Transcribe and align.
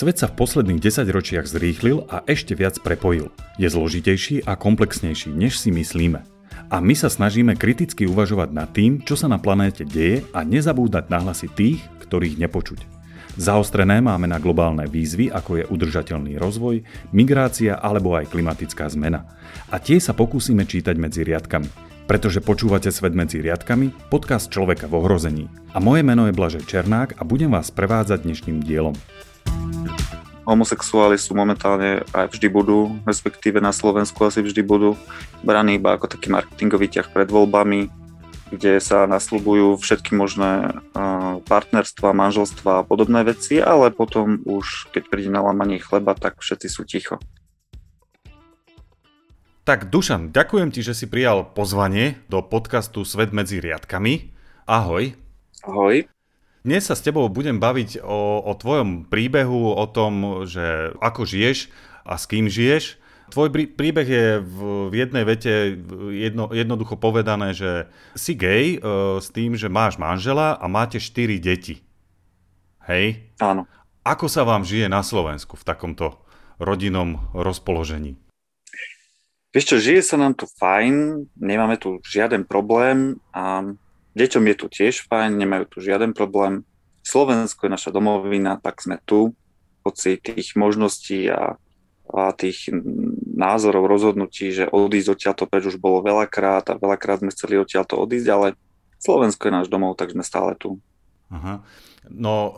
Svet 0.00 0.16
sa 0.16 0.32
v 0.32 0.40
posledných 0.40 0.80
10 0.80 1.12
ročiach 1.12 1.44
zrýchlil 1.44 2.08
a 2.08 2.24
ešte 2.24 2.56
viac 2.56 2.80
prepojil. 2.80 3.28
Je 3.60 3.68
zložitejší 3.68 4.48
a 4.48 4.56
komplexnejší, 4.56 5.28
než 5.28 5.60
si 5.60 5.68
myslíme. 5.68 6.24
A 6.72 6.80
my 6.80 6.96
sa 6.96 7.12
snažíme 7.12 7.52
kriticky 7.52 8.08
uvažovať 8.08 8.48
nad 8.48 8.72
tým, 8.72 9.04
čo 9.04 9.12
sa 9.12 9.28
na 9.28 9.36
planéte 9.36 9.84
deje 9.84 10.24
a 10.32 10.40
nezabúdať 10.40 11.12
na 11.12 11.20
hlasy 11.20 11.52
tých, 11.52 11.84
ktorých 12.00 12.40
nepočuť. 12.40 12.80
Zaostrené 13.36 14.00
máme 14.00 14.24
na 14.24 14.40
globálne 14.40 14.88
výzvy, 14.88 15.28
ako 15.36 15.60
je 15.60 15.68
udržateľný 15.68 16.40
rozvoj, 16.40 16.80
migrácia 17.12 17.76
alebo 17.76 18.16
aj 18.16 18.32
klimatická 18.32 18.88
zmena. 18.88 19.28
A 19.68 19.76
tie 19.76 20.00
sa 20.00 20.16
pokúsime 20.16 20.64
čítať 20.64 20.96
medzi 20.96 21.28
riadkami. 21.28 21.68
Pretože 22.08 22.40
počúvate 22.40 22.88
Svet 22.88 23.12
medzi 23.12 23.44
riadkami, 23.44 24.08
podcast 24.08 24.48
Človeka 24.48 24.88
v 24.88 24.96
ohrození. 24.96 25.44
A 25.76 25.78
moje 25.84 26.00
meno 26.00 26.24
je 26.24 26.32
Blažej 26.32 26.64
Černák 26.64 27.20
a 27.20 27.22
budem 27.28 27.52
vás 27.52 27.68
prevádzať 27.68 28.24
dnešným 28.24 28.64
dielom 28.64 28.96
homosexuáli 30.48 31.20
sú 31.20 31.36
momentálne 31.36 32.04
aj 32.16 32.32
vždy 32.32 32.48
budú, 32.48 32.94
respektíve 33.04 33.60
na 33.60 33.72
Slovensku 33.72 34.20
asi 34.24 34.40
vždy 34.40 34.62
budú 34.64 34.96
braní 35.44 35.76
iba 35.76 35.96
ako 35.96 36.10
taký 36.10 36.32
marketingový 36.32 36.88
ťah 36.88 37.08
pred 37.12 37.28
voľbami, 37.28 37.88
kde 38.50 38.82
sa 38.82 39.06
nasľubujú 39.06 39.78
všetky 39.78 40.18
možné 40.18 40.74
partnerstva, 41.46 42.10
manželstva 42.10 42.82
a 42.82 42.86
podobné 42.86 43.22
veci, 43.22 43.62
ale 43.62 43.94
potom 43.94 44.42
už 44.42 44.90
keď 44.90 45.02
príde 45.06 45.30
na 45.30 45.44
lamanie 45.44 45.78
chleba, 45.78 46.18
tak 46.18 46.42
všetci 46.42 46.66
sú 46.66 46.82
ticho. 46.82 47.16
Tak 49.62 49.86
Dušan, 49.92 50.34
ďakujem 50.34 50.74
ti, 50.74 50.82
že 50.82 50.98
si 50.98 51.06
prijal 51.06 51.46
pozvanie 51.54 52.18
do 52.26 52.42
podcastu 52.42 53.06
Svet 53.06 53.30
medzi 53.30 53.62
riadkami. 53.62 54.34
Ahoj. 54.66 55.14
Ahoj. 55.62 56.10
Dnes 56.60 56.84
sa 56.84 56.92
s 56.92 57.00
tebou 57.00 57.24
budem 57.32 57.56
baviť 57.56 58.04
o, 58.04 58.44
o 58.44 58.52
tvojom 58.52 59.08
príbehu, 59.08 59.72
o 59.72 59.86
tom, 59.88 60.44
že 60.44 60.92
ako 61.00 61.24
žiješ 61.24 61.72
a 62.04 62.20
s 62.20 62.28
kým 62.28 62.52
žiješ. 62.52 63.00
Tvoj 63.32 63.48
príbeh 63.72 64.04
je 64.04 64.26
v, 64.44 64.58
v 64.92 64.94
jednej 65.00 65.24
vete 65.24 65.80
jedno, 66.12 66.52
jednoducho 66.52 67.00
povedané, 67.00 67.56
že 67.56 67.88
si 68.12 68.36
gay 68.36 68.76
e, 68.76 68.78
s 69.22 69.32
tým, 69.32 69.56
že 69.56 69.72
máš 69.72 69.96
manžela 69.96 70.58
a 70.60 70.66
máte 70.68 71.00
4 71.00 71.40
deti. 71.40 71.80
Hej? 72.84 73.24
Áno. 73.40 73.64
Ako 74.04 74.28
sa 74.28 74.44
vám 74.44 74.60
žije 74.60 74.92
na 74.92 75.00
Slovensku 75.00 75.56
v 75.56 75.64
takomto 75.64 76.20
rodinnom 76.60 77.24
rozpoložení? 77.32 78.20
Vieš 79.56 79.64
čo, 79.64 79.76
žije 79.80 80.02
sa 80.04 80.20
nám 80.20 80.36
tu 80.36 80.44
fajn, 80.44 81.24
nemáme 81.40 81.80
tu 81.80 82.04
žiaden 82.04 82.44
problém 82.44 83.16
a 83.32 83.64
Deťom 84.14 84.44
je 84.50 84.54
tu 84.58 84.66
tiež 84.66 85.06
fajn, 85.06 85.38
nemajú 85.38 85.64
tu 85.70 85.78
žiaden 85.78 86.10
problém. 86.10 86.66
Slovensko 87.06 87.66
je 87.66 87.74
naša 87.74 87.90
domovina, 87.94 88.58
tak 88.58 88.82
sme 88.82 88.98
tu. 89.06 89.34
Hoci 89.86 90.20
tých 90.20 90.58
možností 90.58 91.30
a, 91.32 91.56
a 92.10 92.22
tých 92.36 92.68
názorov, 93.40 93.88
rozhodnutí, 93.88 94.52
že 94.52 94.68
odísť 94.68 95.08
odtiaľto 95.16 95.44
preč 95.48 95.72
už 95.72 95.80
bolo 95.80 96.04
veľakrát 96.04 96.68
a 96.68 96.78
veľakrát 96.78 97.24
sme 97.24 97.32
chceli 97.32 97.56
odtiaľto 97.56 97.96
odísť, 97.96 98.28
ale 98.28 98.46
Slovensko 99.00 99.48
je 99.48 99.56
náš 99.56 99.68
domov, 99.72 99.96
tak 99.96 100.12
sme 100.12 100.20
stále 100.20 100.52
tu. 100.60 100.76
Aha. 101.32 101.64
No 102.08 102.34
e, 102.48 102.52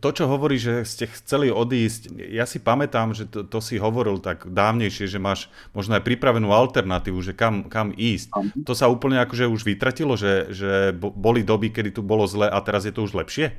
to, 0.00 0.08
čo 0.16 0.24
hovorí, 0.24 0.56
že 0.56 0.80
ste 0.88 1.04
chceli 1.12 1.52
odísť, 1.52 2.08
ja 2.32 2.48
si 2.48 2.56
pamätám, 2.56 3.12
že 3.12 3.28
to, 3.28 3.44
to 3.44 3.60
si 3.60 3.76
hovoril 3.76 4.16
tak 4.16 4.48
dávnejšie, 4.48 5.04
že 5.04 5.20
máš 5.20 5.52
možno 5.76 6.00
aj 6.00 6.08
pripravenú 6.08 6.48
alternatívu, 6.48 7.20
že 7.20 7.36
kam, 7.36 7.68
kam 7.68 7.92
ísť. 7.92 8.32
To 8.64 8.72
sa 8.72 8.88
úplne 8.88 9.20
akože 9.20 9.44
už 9.44 9.60
vytratilo, 9.68 10.16
že, 10.16 10.48
že 10.56 10.96
boli 10.96 11.44
doby, 11.44 11.68
kedy 11.68 12.00
tu 12.00 12.00
bolo 12.00 12.24
zle 12.24 12.48
a 12.48 12.58
teraz 12.64 12.88
je 12.88 12.92
to 12.96 13.04
už 13.04 13.12
lepšie? 13.12 13.52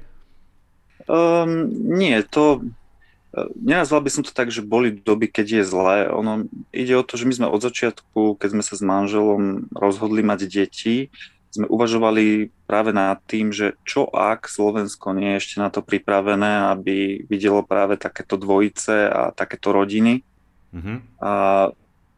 Um, 1.06 1.70
nie, 1.94 2.26
to... 2.26 2.66
E, 3.30 3.46
nenazval 3.54 4.02
by 4.02 4.10
som 4.10 4.26
to 4.26 4.34
tak, 4.34 4.50
že 4.50 4.66
boli 4.66 4.98
doby, 4.98 5.30
keď 5.30 5.62
je 5.62 5.64
zlé. 5.70 5.98
Ono 6.10 6.50
ide 6.74 6.98
o 6.98 7.06
to, 7.06 7.22
že 7.22 7.30
my 7.30 7.34
sme 7.38 7.48
od 7.54 7.62
začiatku, 7.62 8.42
keď 8.42 8.50
sme 8.58 8.64
sa 8.66 8.74
s 8.74 8.82
manželom 8.82 9.70
rozhodli 9.78 10.26
mať 10.26 10.50
deti, 10.50 11.14
sme 11.54 11.70
uvažovali 11.70 12.50
práve 12.70 12.94
nad 12.94 13.18
tým, 13.26 13.50
že 13.50 13.74
čo 13.82 14.06
ak 14.06 14.46
Slovensko 14.46 15.18
nie 15.18 15.34
je 15.34 15.40
ešte 15.42 15.58
na 15.58 15.74
to 15.74 15.82
pripravené, 15.82 16.70
aby 16.70 17.26
videlo 17.26 17.66
práve 17.66 17.98
takéto 17.98 18.38
dvojice 18.38 19.10
a 19.10 19.34
takéto 19.34 19.74
rodiny. 19.74 20.22
Mm-hmm. 20.70 20.98
A 21.18 21.32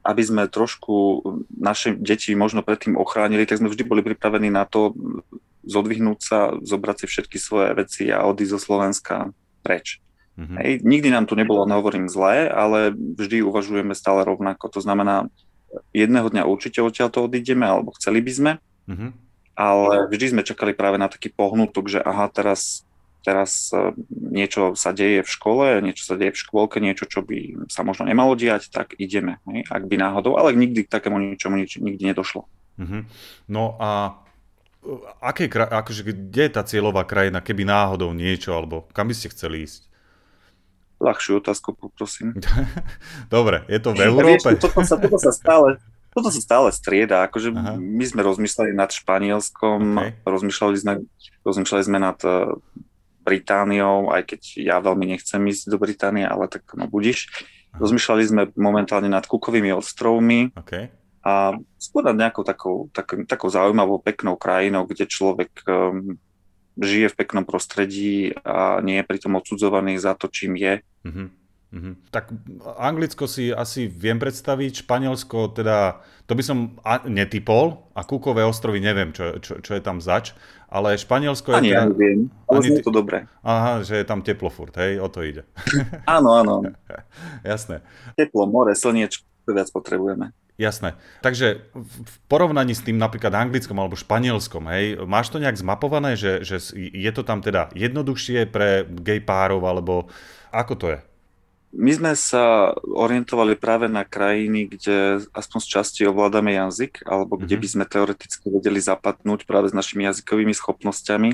aby 0.01 0.22
sme 0.25 0.51
trošku 0.51 1.23
naše 1.56 1.95
deti 1.95 2.35
možno 2.35 2.66
predtým 2.66 3.00
ochránili, 3.00 3.47
tak 3.47 3.63
sme 3.63 3.72
vždy 3.72 3.88
boli 3.88 4.03
pripravení 4.03 4.51
na 4.51 4.67
to 4.67 4.91
zodvihnúť 5.63 6.19
sa, 6.19 6.39
zobrať 6.59 6.95
si 7.00 7.06
všetky 7.07 7.38
svoje 7.39 7.69
veci 7.78 8.03
a 8.12 8.25
odísť 8.28 8.51
zo 8.51 8.59
Slovenska 8.59 9.16
preč. 9.63 10.03
Mm-hmm. 10.35 10.57
Hej, 10.57 10.72
nikdy 10.83 11.07
nám 11.13 11.29
tu 11.29 11.39
nebolo, 11.39 11.69
nehovorím 11.69 12.12
zlé, 12.12 12.50
ale 12.50 12.91
vždy 12.91 13.45
uvažujeme 13.45 13.94
stále 13.94 14.25
rovnako. 14.25 14.73
To 14.73 14.81
znamená, 14.81 15.29
jedného 15.95 16.28
dňa 16.28 16.50
určite 16.50 16.81
odtiaľ 16.81 17.13
to 17.13 17.29
odídeme, 17.29 17.63
alebo 17.63 17.95
chceli 17.95 18.19
by 18.19 18.33
sme, 18.33 18.51
Mm-hmm. 18.89 19.31
Ale 19.56 20.07
vždy 20.07 20.25
sme 20.31 20.47
čakali 20.47 20.72
práve 20.72 20.95
na 20.95 21.12
taký 21.12 21.28
pohnutok, 21.28 21.91
že 21.91 22.00
aha, 22.00 22.31
teraz, 22.31 22.88
teraz 23.22 23.69
e, 23.75 23.91
niečo 24.09 24.73
sa 24.79 24.95
deje 24.95 25.28
v 25.28 25.29
škole, 25.29 25.66
niečo 25.84 26.07
sa 26.07 26.16
deje 26.16 26.31
v 26.31 26.41
škôlke, 26.41 26.79
niečo, 26.79 27.03
čo 27.06 27.19
by 27.22 27.67
sa 27.67 27.84
možno 27.84 28.07
nemalo 28.07 28.34
diať, 28.39 28.72
tak 28.72 28.95
ideme, 28.95 29.44
hej, 29.51 29.67
ak 29.67 29.84
by 29.85 29.95
náhodou, 30.00 30.39
ale 30.39 30.56
nikdy 30.56 30.88
k 30.88 30.94
takému 30.94 31.19
ničomu 31.19 31.59
nič, 31.59 31.78
nikdy 31.84 32.16
nedošlo. 32.16 32.47
Mm-hmm. 32.79 33.01
No 33.51 33.75
a 33.78 34.23
e, 34.81 34.95
aké, 35.19 35.51
akože, 35.51 36.01
kde 36.07 36.41
je 36.47 36.51
tá 36.56 36.63
cieľová 36.63 37.03
krajina, 37.03 37.44
keby 37.44 37.68
náhodou 37.68 38.16
niečo, 38.16 38.56
alebo 38.56 38.88
kam 38.95 39.12
by 39.12 39.16
ste 39.19 39.29
chceli 39.35 39.68
ísť? 39.68 39.91
Ľahšiu 41.01 41.41
otázku 41.41 41.73
poprosím. 41.73 42.38
Dobre, 43.33 43.66
je 43.68 43.79
to 43.81 43.91
v 43.97 44.06
Európe? 44.06 44.38
Vieš, 44.38 44.63
toto, 44.63 44.85
sa, 44.85 44.95
toto 44.95 45.18
sa 45.18 45.33
stále, 45.33 45.81
toto 46.11 46.27
sa 46.27 46.41
stále 46.44 46.69
strieda, 46.75 47.23
akože 47.23 47.55
Aha. 47.55 47.79
my 47.79 48.03
sme 48.03 48.22
rozmýšľali 48.27 48.72
nad 48.75 48.91
Španielskom, 48.91 49.81
okay. 49.95 50.11
rozmýšľali, 50.27 50.75
sme, 50.75 50.94
rozmýšľali 51.47 51.83
sme 51.88 51.99
nad 52.03 52.19
uh, 52.27 52.51
Britániou, 53.23 54.11
aj 54.11 54.27
keď 54.27 54.41
ja 54.59 54.77
veľmi 54.83 55.16
nechcem 55.16 55.39
ísť 55.39 55.71
do 55.71 55.79
Británie, 55.79 56.27
ale 56.27 56.51
tak 56.51 56.67
no 56.75 56.83
budiš. 56.91 57.31
Rozmýšľali 57.71 58.23
sme 58.27 58.41
momentálne 58.59 59.07
nad 59.07 59.23
Kukovými 59.23 59.71
ostrovmi 59.71 60.51
okay. 60.59 60.91
a 61.23 61.55
skôr 61.79 62.03
nad 62.03 62.19
nejakou 62.19 62.44
takou, 62.44 62.91
tak, 62.91 63.16
takou 63.31 63.47
zaujímavou, 63.47 64.03
peknou 64.03 64.35
krajinou, 64.35 64.83
kde 64.83 65.07
človek 65.07 65.63
um, 65.63 66.19
žije 66.75 67.07
v 67.07 67.17
peknom 67.23 67.47
prostredí 67.47 68.35
a 68.44 68.83
nie 68.83 69.00
je 69.00 69.07
pritom 69.07 69.39
odsudzovaný 69.39 69.95
za 69.95 70.19
to, 70.19 70.27
čím 70.27 70.59
je. 70.59 70.83
Mm-hmm. 71.07 71.27
Mm-hmm. 71.71 71.93
Tak 72.11 72.35
Anglicko 72.83 73.31
si 73.31 73.47
asi 73.47 73.87
viem 73.87 74.19
predstaviť, 74.19 74.83
Španielsko 74.83 75.55
teda, 75.55 76.03
to 76.27 76.35
by 76.35 76.43
som 76.43 76.75
a, 76.83 76.99
netypol 77.07 77.87
a 77.95 78.03
Kukové 78.03 78.43
ostrovy 78.43 78.83
neviem, 78.83 79.15
čo, 79.15 79.39
čo, 79.39 79.63
čo 79.63 79.71
je 79.79 79.79
tam 79.79 80.03
zač, 80.03 80.35
ale 80.67 80.99
Španielsko 80.99 81.55
je... 81.55 81.57
Ani 81.63 81.71
teda, 81.71 81.79
ja 81.79 81.87
neviem, 81.87 82.19
ale 82.51 82.59
ani 82.59 82.75
je 82.75 82.83
to 82.83 82.91
dobré. 82.91 83.23
Aha, 83.39 83.87
že 83.87 84.03
je 84.03 84.05
tam 84.05 84.19
teplo 84.19 84.51
furt, 84.51 84.75
hej, 84.75 84.99
o 84.99 85.07
to 85.07 85.23
ide. 85.23 85.47
áno, 86.19 86.35
áno. 86.35 86.59
Jasné. 87.47 87.79
Teplo, 88.19 88.51
more, 88.51 88.75
slniečko, 88.75 89.23
to 89.47 89.55
viac 89.55 89.71
potrebujeme. 89.71 90.35
Jasné. 90.59 90.99
Takže 91.23 91.71
v 91.73 92.15
porovnaní 92.27 92.75
s 92.75 92.83
tým 92.83 92.99
napríklad 92.99 93.31
anglickom 93.31 93.79
alebo 93.79 93.95
španielskom, 93.95 94.67
hej, 94.67 94.99
máš 95.07 95.31
to 95.31 95.39
nejak 95.39 95.55
zmapované, 95.55 96.19
že, 96.19 96.43
že 96.43 96.59
je 96.75 97.11
to 97.15 97.23
tam 97.23 97.39
teda 97.39 97.71
jednoduchšie 97.71 98.43
pre 98.51 98.83
gay 98.91 99.23
párov, 99.23 99.63
alebo 99.63 100.11
ako 100.51 100.75
to 100.75 100.88
je? 100.91 100.99
My 101.71 101.91
sme 101.95 102.11
sa 102.19 102.75
orientovali 102.83 103.55
práve 103.55 103.87
na 103.87 104.03
krajiny, 104.03 104.67
kde 104.67 105.23
aspoň 105.31 105.59
z 105.63 105.67
časti 105.67 106.01
ovládame 106.03 106.51
jazyk, 106.51 107.07
alebo 107.07 107.39
kde 107.39 107.55
mhm. 107.55 107.61
by 107.63 107.67
sme 107.67 107.85
teoreticky 107.87 108.45
vedeli 108.51 108.79
zapadnúť 108.83 109.47
práve 109.47 109.71
s 109.71 109.75
našimi 109.75 110.03
jazykovými 110.03 110.51
schopnosťami. 110.51 111.29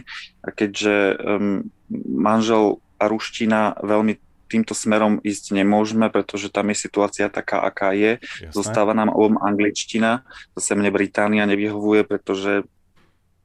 A 0.45 0.49
keďže 0.53 1.17
um, 1.17 1.67
manžel 2.05 2.79
a 2.97 3.05
ruština 3.05 3.77
veľmi 3.81 4.17
týmto 4.47 4.71
smerom 4.71 5.19
ísť 5.21 5.53
nemôžeme, 5.53 6.07
pretože 6.07 6.47
tam 6.47 6.71
je 6.71 6.77
situácia 6.79 7.27
taká, 7.27 7.61
aká 7.61 7.91
je. 7.91 8.17
Jasné. 8.23 8.55
Zostáva 8.55 8.95
nám 8.95 9.11
obom 9.11 9.35
angličtina, 9.43 10.23
zase 10.55 10.73
mne 10.73 10.89
Británia 10.89 11.43
nevyhovuje, 11.43 12.07
pretože 12.07 12.63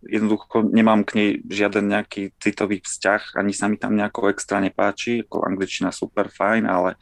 jednoducho 0.07 0.67
nemám 0.67 1.07
k 1.07 1.11
nej 1.15 1.31
žiaden 1.47 1.87
nejaký 1.87 2.35
citový 2.43 2.83
vzťah, 2.83 3.39
ani 3.39 3.55
sa 3.55 3.71
mi 3.71 3.79
tam 3.79 3.95
nejako 3.95 4.31
extra 4.35 4.59
nepáči, 4.59 5.23
ako 5.27 5.47
angličtina 5.47 5.95
super 5.95 6.29
fajn, 6.29 6.67
ale 6.67 6.99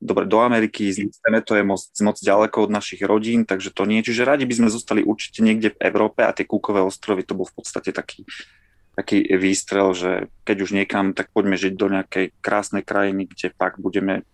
dobre, 0.00 0.24
do 0.24 0.40
Ameriky 0.40 0.88
zisteme, 0.88 1.44
to 1.44 1.60
je 1.60 1.62
moc, 1.62 1.84
moc 2.00 2.16
ďaleko 2.16 2.66
od 2.66 2.70
našich 2.72 3.04
rodín, 3.04 3.44
takže 3.44 3.70
to 3.70 3.84
nie. 3.84 4.00
Čiže 4.00 4.24
radi 4.24 4.48
by 4.48 4.54
sme 4.56 4.68
zostali 4.72 5.04
určite 5.04 5.44
niekde 5.44 5.76
v 5.76 5.82
Európe 5.84 6.24
a 6.24 6.32
tie 6.32 6.48
Kúkové 6.48 6.80
ostrovy, 6.80 7.28
to 7.28 7.36
bol 7.36 7.44
v 7.44 7.60
podstate 7.60 7.92
taký, 7.92 8.24
taký 8.96 9.28
výstrel, 9.36 9.92
že 9.92 10.32
keď 10.48 10.56
už 10.64 10.70
niekam, 10.72 11.12
tak 11.12 11.28
poďme 11.36 11.60
žiť 11.60 11.74
do 11.76 11.86
nejakej 11.92 12.32
krásnej 12.40 12.82
krajiny, 12.82 13.28
kde 13.28 13.52
pak 13.52 13.76
budeme 13.76 14.24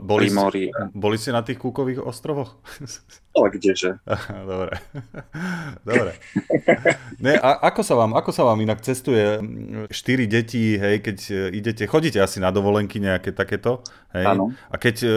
boli, 0.00 0.32
pri 0.32 0.72
Boli 0.96 1.20
ste 1.20 1.28
na 1.28 1.44
tých 1.44 1.60
kúkových 1.60 2.00
ostrovoch? 2.00 2.56
Ale 3.36 3.52
kdeže. 3.52 4.00
Dobre. 4.50 4.80
Dobre. 5.84 6.12
Ne, 7.20 7.36
a 7.36 7.68
ako 7.68 7.84
sa 7.84 7.94
vám, 8.00 8.16
ako 8.16 8.30
sa 8.32 8.48
vám 8.48 8.64
inak 8.64 8.80
cestuje? 8.80 9.36
Štyri 9.92 10.24
deti, 10.24 10.80
hej, 10.80 11.04
keď 11.04 11.18
e, 11.28 11.34
idete, 11.60 11.84
chodíte 11.84 12.16
asi 12.16 12.40
na 12.40 12.48
dovolenky 12.48 12.96
nejaké 12.96 13.36
takéto, 13.36 13.84
hej? 14.16 14.24
Áno. 14.24 14.56
A 14.72 14.80
keď 14.80 14.96
e, 15.04 15.08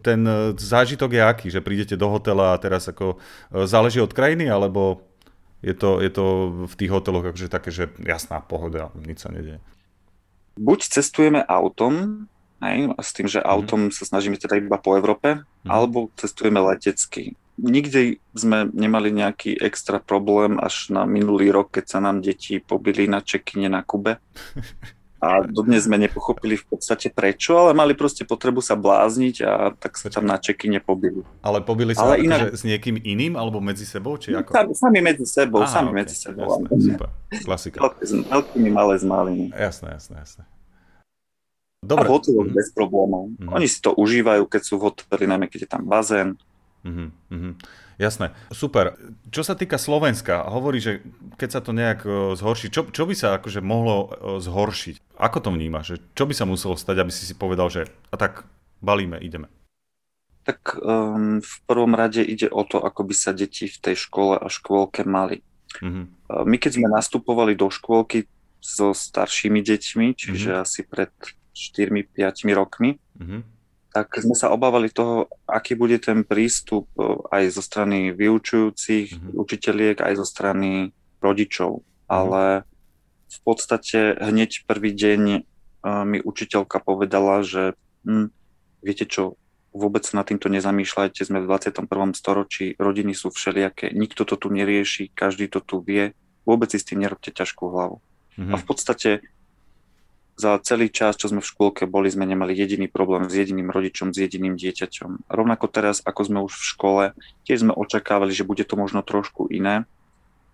ten 0.00 0.24
zážitok 0.56 1.10
je 1.12 1.22
aký, 1.22 1.46
že 1.52 1.60
prídete 1.60 2.00
do 2.00 2.08
hotela 2.08 2.56
a 2.56 2.60
teraz 2.60 2.88
ako 2.88 3.20
záleží 3.68 4.00
od 4.00 4.16
krajiny, 4.16 4.48
alebo 4.48 5.04
je 5.60 5.76
to, 5.76 6.00
je 6.00 6.08
to 6.08 6.24
v 6.68 6.74
tých 6.76 6.88
hoteloch 6.92 7.24
akože 7.36 7.52
také, 7.52 7.68
že 7.68 7.92
jasná 8.00 8.40
pohoda, 8.40 8.88
nič 8.96 9.20
sa 9.20 9.28
nedieje? 9.28 9.60
Buď 10.56 10.88
cestujeme 10.88 11.44
autom, 11.44 12.24
Hej, 12.64 12.96
a 12.96 13.00
s 13.04 13.12
tým, 13.12 13.28
že 13.28 13.44
mhm. 13.44 13.46
autom 13.46 13.80
sa 13.92 14.08
snažíme 14.08 14.40
teda 14.40 14.56
iba 14.56 14.80
po 14.80 14.96
Európe, 14.96 15.44
mm. 15.44 15.68
alebo 15.68 16.08
cestujeme 16.16 16.64
letecky. 16.64 17.36
Nikdy 17.54 18.18
sme 18.34 18.66
nemali 18.74 19.14
nejaký 19.14 19.62
extra 19.62 20.02
problém 20.02 20.58
až 20.58 20.90
na 20.90 21.06
minulý 21.06 21.54
rok, 21.54 21.70
keď 21.70 21.84
sa 21.86 21.98
nám 22.02 22.18
deti 22.18 22.58
pobili 22.58 23.06
na 23.06 23.22
čekine 23.22 23.70
na 23.70 23.86
Kube. 23.86 24.18
A 25.24 25.40
dodnes 25.40 25.88
sme 25.88 25.96
nepochopili 25.96 26.60
v 26.60 26.68
podstate 26.68 27.08
prečo, 27.08 27.56
ale 27.56 27.72
mali 27.72 27.96
proste 27.96 28.28
potrebu 28.28 28.60
sa 28.60 28.76
blázniť 28.76 29.36
a 29.40 29.72
tak 29.72 29.96
sa 29.96 30.12
tam 30.12 30.28
na 30.28 30.36
čekine 30.36 30.84
pobili. 30.84 31.24
Ale 31.40 31.64
pobili 31.64 31.96
sa 31.96 32.12
ale 32.12 32.28
inak... 32.28 32.52
s 32.52 32.60
niekým 32.60 33.00
iným 33.00 33.40
alebo 33.40 33.56
medzi 33.56 33.88
sebou? 33.88 34.20
Či 34.20 34.36
ako? 34.36 34.52
Sami, 34.52 34.72
sami 34.76 35.00
medzi 35.00 35.24
sebou, 35.24 35.64
Aha, 35.64 35.72
sami 35.72 35.96
okay. 35.96 35.98
medzi 36.04 36.16
sebou. 36.20 36.60
Jasné, 36.60 36.76
super. 36.76 37.08
Klasika. 37.40 37.78
Veľkými 38.04 38.68
malé 38.68 39.00
s 39.00 39.04
malými. 39.08 39.48
Jasné, 39.56 39.96
jasné, 39.96 40.14
jasné. 40.20 40.44
Dobre. 41.84 42.04
A 42.04 42.08
v 42.08 42.12
hoteloch 42.16 42.48
mm. 42.48 42.56
bez 42.56 42.68
problémov. 42.72 43.36
Mm. 43.36 43.52
Oni 43.52 43.68
si 43.68 43.78
to 43.84 43.92
užívajú, 43.92 44.48
keď 44.48 44.62
sú 44.64 44.80
v 44.80 44.88
hoteli, 44.88 45.28
najmä 45.28 45.52
keď 45.52 45.68
je 45.68 45.70
tam 45.70 45.84
bazén. 45.84 46.40
Mm-hmm. 46.84 47.52
Jasné, 47.96 48.36
super. 48.52 48.98
Čo 49.32 49.40
sa 49.40 49.56
týka 49.56 49.80
Slovenska, 49.80 50.44
hovorí, 50.52 50.84
že 50.84 51.00
keď 51.40 51.48
sa 51.48 51.60
to 51.64 51.72
nejak 51.72 52.04
zhorší, 52.36 52.68
čo, 52.68 52.84
čo 52.92 53.08
by 53.08 53.14
sa 53.16 53.40
akože 53.40 53.64
mohlo 53.64 54.12
zhoršiť? 54.42 55.16
Ako 55.16 55.38
to 55.40 55.48
vnímaš? 55.48 55.96
Čo 56.12 56.28
by 56.28 56.34
sa 56.36 56.44
muselo 56.44 56.76
stať, 56.76 57.00
aby 57.00 57.08
si 57.08 57.24
si 57.24 57.32
povedal, 57.32 57.72
že 57.72 57.88
a 58.12 58.20
tak 58.20 58.44
balíme, 58.84 59.16
ideme? 59.22 59.48
Tak 60.44 60.76
um, 60.76 61.40
v 61.40 61.54
prvom 61.64 61.96
rade 61.96 62.20
ide 62.20 62.52
o 62.52 62.68
to, 62.68 62.84
ako 62.84 63.08
by 63.08 63.14
sa 63.16 63.32
deti 63.32 63.64
v 63.64 63.78
tej 63.80 63.96
škole 63.96 64.36
a 64.36 64.46
škôlke 64.52 65.08
mali. 65.08 65.40
Mm-hmm. 65.80 66.04
My 66.44 66.56
keď 66.60 66.70
sme 66.76 66.88
nastupovali 66.92 67.56
do 67.56 67.72
škôlky 67.72 68.28
so 68.60 68.92
staršími 68.92 69.64
deťmi, 69.64 70.12
čiže 70.12 70.52
mm-hmm. 70.52 70.64
asi 70.68 70.80
pred 70.84 71.12
4-5 71.54 72.18
rokmi, 72.52 72.98
mm-hmm. 72.98 73.40
tak 73.94 74.10
sme 74.18 74.34
sa 74.34 74.50
obávali 74.50 74.90
toho, 74.90 75.30
aký 75.46 75.78
bude 75.78 76.02
ten 76.02 76.26
prístup 76.26 76.90
e, 76.98 77.22
aj 77.30 77.54
zo 77.54 77.62
strany 77.62 78.10
vyučujúcich 78.10 79.14
mm-hmm. 79.14 79.32
učiteľiek, 79.38 79.96
aj 80.02 80.14
zo 80.18 80.26
strany 80.26 80.90
rodičov. 81.22 81.80
Mm-hmm. 81.80 82.10
Ale 82.10 82.66
v 83.34 83.38
podstate 83.42 84.14
hneď 84.14 84.66
prvý 84.68 84.94
deň 84.94 85.22
uh, 85.82 86.06
mi 86.06 86.22
učiteľka 86.22 86.78
povedala, 86.78 87.42
že 87.42 87.74
hm, 88.06 88.30
viete 88.84 89.08
čo, 89.08 89.34
vôbec 89.74 90.06
sa 90.06 90.22
nad 90.22 90.26
týmto 90.30 90.46
nezamýšľajte, 90.46 91.26
sme 91.26 91.42
v 91.42 91.50
21. 91.50 92.14
storočí, 92.14 92.78
rodiny 92.78 93.10
sú 93.10 93.34
všelijaké, 93.34 93.90
nikto 93.90 94.22
to 94.22 94.38
tu 94.38 94.54
nerieši, 94.54 95.10
každý 95.10 95.50
to 95.50 95.58
tu 95.58 95.82
vie, 95.82 96.14
vôbec 96.46 96.70
si 96.70 96.78
s 96.78 96.86
tým 96.86 97.02
nerobte 97.02 97.34
ťažkú 97.34 97.64
hlavu. 97.66 97.98
Mm-hmm. 98.38 98.52
A 98.54 98.56
v 98.60 98.64
podstate 98.64 99.10
za 100.34 100.58
celý 100.66 100.90
čas, 100.90 101.14
čo 101.14 101.30
sme 101.30 101.38
v 101.38 101.46
škôlke 101.46 101.86
boli, 101.86 102.10
sme 102.10 102.26
nemali 102.26 102.58
jediný 102.58 102.90
problém 102.90 103.30
s 103.30 103.34
jediným 103.38 103.70
rodičom, 103.70 104.10
s 104.10 104.18
jediným 104.18 104.58
dieťaťom. 104.58 105.30
Rovnako 105.30 105.66
teraz, 105.70 106.02
ako 106.02 106.20
sme 106.26 106.38
už 106.42 106.54
v 106.58 106.68
škole, 106.74 107.04
tiež 107.46 107.62
sme 107.62 107.72
očakávali, 107.74 108.34
že 108.34 108.46
bude 108.46 108.66
to 108.66 108.74
možno 108.74 109.06
trošku 109.06 109.46
iné. 109.46 109.86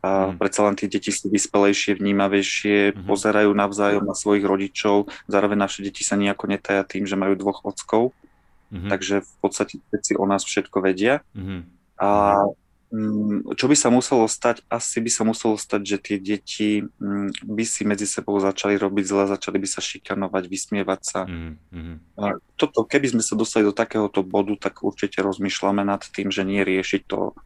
A 0.00 0.32
mm. 0.32 0.40
predsa 0.40 0.64
len 0.64 0.76
tie 0.80 0.88
deti 0.88 1.12
sú 1.12 1.28
vyspelejšie, 1.28 1.96
vnímavejšie, 1.96 2.96
mm. 2.96 3.04
pozerajú 3.04 3.52
navzájom 3.52 4.04
na 4.04 4.16
svojich 4.16 4.44
rodičov, 4.44 5.12
zároveň 5.28 5.68
naše 5.68 5.84
deti 5.84 6.04
sa 6.04 6.16
nejako 6.16 6.48
netaja 6.48 6.84
tým, 6.88 7.04
že 7.04 7.20
majú 7.20 7.36
dvoch 7.36 7.64
ockov, 7.64 8.16
mm. 8.72 8.88
takže 8.88 9.24
v 9.24 9.34
podstate 9.44 9.80
všetci 9.92 10.12
o 10.16 10.24
nás 10.24 10.44
všetko 10.44 10.76
vedia. 10.80 11.20
Mm. 11.36 11.68
A 12.00 12.08
čo 13.54 13.64
by 13.70 13.76
sa 13.78 13.86
muselo 13.86 14.26
stať? 14.26 14.66
Asi 14.66 14.98
by 14.98 15.10
sa 15.14 15.22
muselo 15.22 15.54
stať, 15.54 15.82
že 15.86 15.96
tie 16.02 16.16
deti 16.18 16.82
mm, 16.82 17.46
by 17.46 17.62
si 17.62 17.86
medzi 17.86 18.02
sebou 18.02 18.34
začali 18.42 18.74
robiť 18.74 19.04
zle, 19.06 19.24
začali 19.30 19.62
by 19.62 19.68
sa 19.70 19.78
šikanovať, 19.78 20.44
vysmievať 20.50 21.00
sa. 21.06 21.20
Mm-hmm. 21.22 22.18
Toto, 22.58 22.82
keby 22.82 23.14
sme 23.14 23.22
sa 23.22 23.38
dostali 23.38 23.62
do 23.62 23.70
takéhoto 23.70 24.26
bodu, 24.26 24.58
tak 24.58 24.82
určite 24.82 25.22
rozmýšľame 25.22 25.86
nad 25.86 26.02
tým, 26.02 26.34
že 26.34 26.42
nie 26.42 26.66
riešiť 26.66 27.02
to 27.06 27.38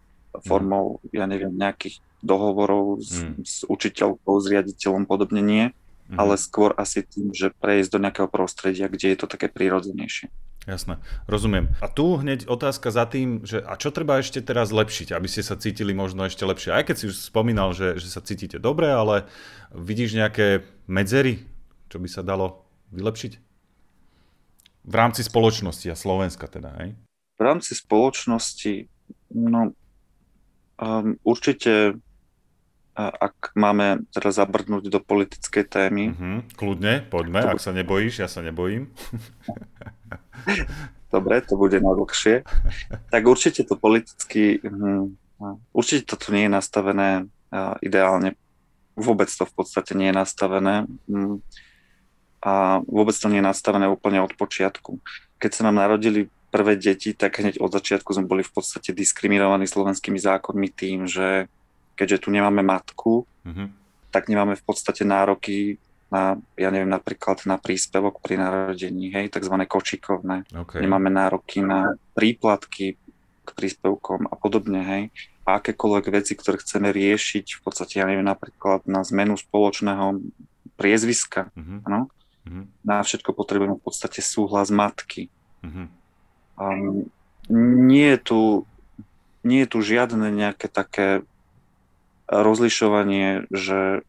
formou, 0.49 1.05
mm. 1.05 1.12
ja 1.12 1.25
neviem, 1.29 1.52
nejakých 1.52 2.00
dohovorov 2.25 3.05
s, 3.05 3.20
mm. 3.20 3.44
s 3.44 3.56
učiteľkou, 3.69 4.35
s 4.40 4.49
riaditeľom, 4.49 5.05
podobne 5.05 5.44
nie, 5.44 5.64
mm. 6.08 6.17
ale 6.17 6.40
skôr 6.40 6.73
asi 6.75 7.05
tým, 7.05 7.37
že 7.37 7.52
prejsť 7.52 7.93
do 7.93 7.99
nejakého 8.00 8.29
prostredia, 8.32 8.88
kde 8.88 9.12
je 9.12 9.19
to 9.20 9.26
také 9.29 9.52
prírodzenejšie. 9.52 10.32
Jasné, 10.64 10.96
rozumiem. 11.28 11.69
A 11.84 11.93
tu 11.93 12.16
hneď 12.16 12.49
otázka 12.49 12.88
za 12.88 13.05
tým, 13.05 13.44
že 13.44 13.61
a 13.61 13.76
čo 13.76 13.93
treba 13.93 14.16
ešte 14.16 14.40
teraz 14.40 14.72
zlepšiť, 14.72 15.12
aby 15.12 15.28
ste 15.28 15.44
sa 15.44 15.61
cítili 15.61 15.93
možno 15.93 16.25
ešte 16.25 16.40
lepšie. 16.49 16.72
Aj 16.72 16.84
keď 16.88 16.96
si 16.96 17.05
už 17.12 17.28
spomínal, 17.28 17.76
že, 17.76 18.00
že 18.00 18.08
sa 18.08 18.25
cítite 18.25 18.56
dobre, 18.56 18.88
ale 18.88 19.28
vidíš 19.76 20.16
nejaké 20.16 20.64
medzery, 20.88 21.44
čo 21.93 22.00
by 22.00 22.08
sa 22.08 22.25
dalo 22.25 22.64
vylepšiť? 22.96 23.32
V 24.84 24.94
rámci 24.96 25.20
spoločnosti 25.20 25.84
a 25.93 25.96
Slovenska 25.96 26.49
teda, 26.49 26.72
hej? 26.81 26.96
V 27.37 27.40
rámci 27.44 27.76
spoločnosti, 27.76 28.88
no 29.37 29.76
um, 30.81 31.20
určite 31.28 32.00
ak 32.94 33.58
máme 33.58 34.06
teraz 34.14 34.38
zabrnúť 34.38 34.87
do 34.87 35.02
politickej 35.02 35.64
témy. 35.67 36.14
Mm-hmm, 36.14 36.37
kľudne, 36.55 37.02
poďme, 37.11 37.43
to... 37.43 37.58
ak 37.58 37.62
sa 37.62 37.75
nebojíš, 37.75 38.23
ja 38.23 38.29
sa 38.31 38.38
nebojím. 38.38 38.87
Dobre, 41.14 41.43
to 41.43 41.58
bude 41.58 41.79
na 41.79 41.94
dlhšie. 41.94 42.46
Tak 43.11 43.23
určite 43.26 43.67
to 43.67 43.79
politicky, 43.79 44.62
hm, 44.62 45.14
určite 45.75 46.11
to 46.11 46.17
tu 46.19 46.35
nie 46.35 46.46
je 46.46 46.55
nastavené 46.55 47.26
ideálne. 47.82 48.35
Vôbec 48.94 49.31
to 49.31 49.47
v 49.47 49.55
podstate 49.55 49.94
nie 49.94 50.11
je 50.11 50.19
nastavené. 50.19 50.87
Hm, 51.11 51.43
a 52.44 52.85
vôbec 52.87 53.17
to 53.17 53.26
nie 53.26 53.40
je 53.40 53.50
nastavené 53.50 53.90
úplne 53.90 54.23
od 54.23 54.37
počiatku. 54.37 55.00
Keď 55.38 55.50
sa 55.50 55.62
nám 55.67 55.82
narodili 55.82 56.31
prvé 56.55 56.79
deti, 56.79 57.11
tak 57.17 57.43
hneď 57.43 57.58
od 57.58 57.75
začiatku 57.75 58.14
sme 58.14 58.31
boli 58.31 58.47
v 58.47 58.52
podstate 58.55 58.94
diskriminovaní 58.94 59.67
slovenskými 59.67 60.20
zákonmi 60.20 60.69
tým, 60.70 61.11
že 61.11 61.50
keďže 61.94 62.26
tu 62.26 62.29
nemáme 62.31 62.61
matku, 62.61 63.26
mm-hmm. 63.46 63.69
tak 64.11 64.29
nemáme 64.31 64.55
v 64.58 64.64
podstate 64.67 65.02
nároky 65.02 65.78
na, 66.12 66.38
ja 66.54 66.71
neviem, 66.71 66.90
napríklad 66.90 67.42
na 67.49 67.59
príspevok 67.59 68.23
pri 68.23 68.38
narodení, 68.38 69.11
hej, 69.11 69.35
tzv. 69.35 69.54
kočikovné. 69.66 70.47
Okay. 70.47 70.78
Nemáme 70.78 71.11
nároky 71.11 71.59
na 71.59 71.99
príplatky 72.14 72.95
k 73.45 73.50
príspevkom 73.50 74.30
a 74.30 74.35
podobne, 74.38 74.80
hej. 74.85 75.02
A 75.45 75.59
akékoľvek 75.59 76.14
veci, 76.14 76.38
ktoré 76.38 76.62
chceme 76.62 76.95
riešiť, 76.95 77.59
v 77.59 77.61
podstate, 77.61 77.99
ja 77.99 78.07
neviem, 78.07 78.25
napríklad 78.25 78.87
na 78.87 79.02
zmenu 79.02 79.35
spoločného 79.35 80.23
priezviska, 80.78 81.50
mm-hmm. 81.52 81.78
no? 81.90 82.07
mm-hmm. 82.47 82.64
na 82.85 83.00
všetko 83.00 83.33
potrebujeme 83.33 83.76
v 83.80 83.85
podstate 83.85 84.21
súhlas 84.21 84.69
matky. 84.69 85.33
Mm-hmm. 85.64 85.87
Um, 86.54 87.11
nie 87.90 88.09
je 88.14 88.21
tu 88.21 88.40
nie 89.45 89.69
je 89.69 89.76
tu 89.76 89.78
žiadne 89.85 90.33
nejaké 90.33 90.73
také 90.73 91.21
rozlišovanie, 92.28 93.49
že 93.52 94.04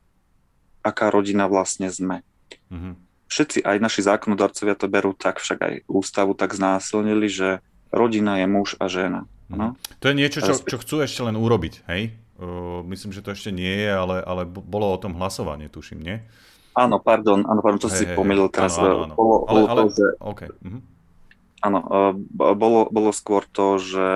aká 0.86 1.10
rodina 1.10 1.50
vlastne 1.50 1.90
sme. 1.90 2.22
Mm-hmm. 2.70 2.94
Všetci, 3.26 3.66
aj 3.66 3.78
naši 3.82 4.06
zákonodarcovia 4.06 4.78
to 4.78 4.86
berú 4.86 5.18
tak, 5.18 5.42
však 5.42 5.60
aj 5.60 5.74
ústavu 5.90 6.38
tak 6.38 6.54
znásilnili, 6.54 7.26
že 7.26 7.60
rodina 7.90 8.38
je 8.40 8.48
muž 8.48 8.78
a 8.78 8.86
žena. 8.86 9.26
Mm-hmm. 9.50 9.58
No? 9.58 9.76
To 10.00 10.06
je 10.10 10.16
niečo, 10.16 10.40
čo, 10.46 10.54
čo 10.56 10.78
chcú 10.78 11.02
ešte 11.02 11.26
len 11.26 11.36
urobiť, 11.36 11.90
hej? 11.90 12.14
Uh, 12.36 12.84
myslím, 12.92 13.16
že 13.16 13.24
to 13.24 13.32
ešte 13.32 13.50
nie 13.50 13.88
je, 13.88 13.92
ale, 13.92 14.20
ale 14.22 14.44
bolo 14.46 14.92
o 14.92 15.02
tom 15.02 15.16
hlasovanie, 15.16 15.72
tuším, 15.72 16.04
nie? 16.04 16.20
Áno, 16.76 17.00
pardon, 17.00 17.48
áno, 17.48 17.64
pardon, 17.64 17.80
to 17.80 17.88
hey, 17.88 17.98
si 17.98 18.06
hey, 18.06 18.16
pomýlil 18.20 18.52
teraz. 18.52 18.76
Áno, 18.76 19.08
áno. 19.08 19.14
Bolo, 19.16 19.48
ale, 19.48 19.60
bolo 19.64 19.68
ale, 19.72 19.80
to, 19.80 19.88
že... 19.96 20.08
Okay. 20.20 20.50
Mm-hmm. 20.52 20.82
Áno, 21.66 21.80
bolo, 22.36 22.80
bolo 22.94 23.10
skôr 23.10 23.42
to, 23.50 23.82
že 23.82 24.08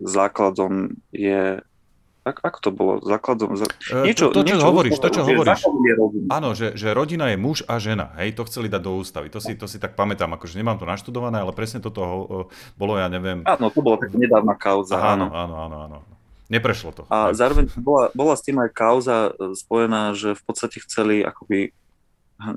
základom 0.00 0.96
je 1.12 1.60
ak, 2.26 2.42
ako 2.42 2.58
to 2.58 2.70
bolo? 2.74 2.92
Základom? 3.06 3.54
Za... 3.54 3.70
E, 3.70 4.10
niečo, 4.10 4.34
to, 4.34 4.42
to, 4.42 4.50
čo 4.50 4.58
niečo 4.58 4.66
hovoríš, 4.66 4.98
to, 4.98 5.08
čo 5.14 5.22
hovoríš. 5.22 5.62
Áno, 6.26 6.58
že, 6.58 6.74
že 6.74 6.90
rodina 6.90 7.30
je 7.30 7.38
muž 7.38 7.62
a 7.70 7.78
žena. 7.78 8.10
Hej, 8.18 8.34
to 8.34 8.42
chceli 8.50 8.66
dať 8.66 8.82
do 8.82 8.98
ústavy. 8.98 9.30
To 9.30 9.38
si, 9.38 9.54
to 9.54 9.70
si 9.70 9.78
tak 9.78 9.94
pamätám, 9.94 10.34
akože 10.34 10.58
nemám 10.58 10.82
to 10.82 10.90
naštudované, 10.90 11.38
ale 11.38 11.54
presne 11.54 11.78
toto 11.78 12.02
bolo, 12.74 12.92
ja 12.98 13.06
neviem... 13.06 13.46
Áno, 13.46 13.70
to 13.70 13.78
bola 13.78 14.02
taká 14.02 14.18
nedávna 14.18 14.58
kauza. 14.58 14.98
Áno, 14.98 15.30
áno, 15.30 15.54
áno, 15.70 15.76
áno. 15.86 15.98
Neprešlo 16.50 16.90
to. 16.94 17.02
A 17.10 17.30
zároveň 17.30 17.70
bola, 17.78 18.10
bola 18.14 18.34
s 18.34 18.42
tým 18.42 18.58
aj 18.58 18.70
kauza 18.74 19.16
e, 19.34 19.54
spojená, 19.54 20.14
že 20.14 20.34
v 20.34 20.42
podstate 20.46 20.82
chceli 20.82 21.22
akoby, 21.22 21.74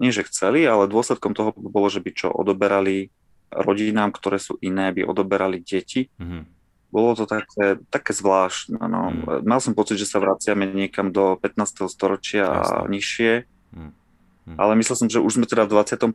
nie 0.02 0.12
že 0.14 0.26
chceli, 0.30 0.66
ale 0.66 0.90
dôsledkom 0.90 1.34
toho 1.38 1.54
bolo, 1.54 1.90
že 1.90 2.02
by 2.02 2.10
čo 2.14 2.30
odoberali 2.30 3.10
rodinám, 3.50 4.14
ktoré 4.14 4.38
sú 4.38 4.62
iné, 4.62 4.94
by 4.94 5.10
odoberali 5.10 5.62
deti. 5.62 6.06
Mm-hmm. 6.22 6.59
Bolo 6.90 7.14
to 7.14 7.30
také, 7.30 7.78
také 7.94 8.12
zvláštne. 8.18 8.82
No. 8.82 9.14
Mm. 9.14 9.46
Mal 9.46 9.60
som 9.62 9.78
pocit, 9.78 10.02
že 10.02 10.10
sa 10.10 10.18
vraciame 10.18 10.66
niekam 10.66 11.14
do 11.14 11.38
15. 11.38 11.86
storočia 11.86 12.50
Jasne. 12.50 12.76
a 12.82 12.90
nižšie. 12.90 13.32
Mm. 13.78 13.92
Mm. 14.50 14.58
Ale 14.58 14.74
myslel 14.82 14.96
som, 14.98 15.10
že 15.10 15.22
už 15.22 15.38
sme 15.38 15.46
teda 15.46 15.70
v 15.70 15.78
21. 15.78 16.10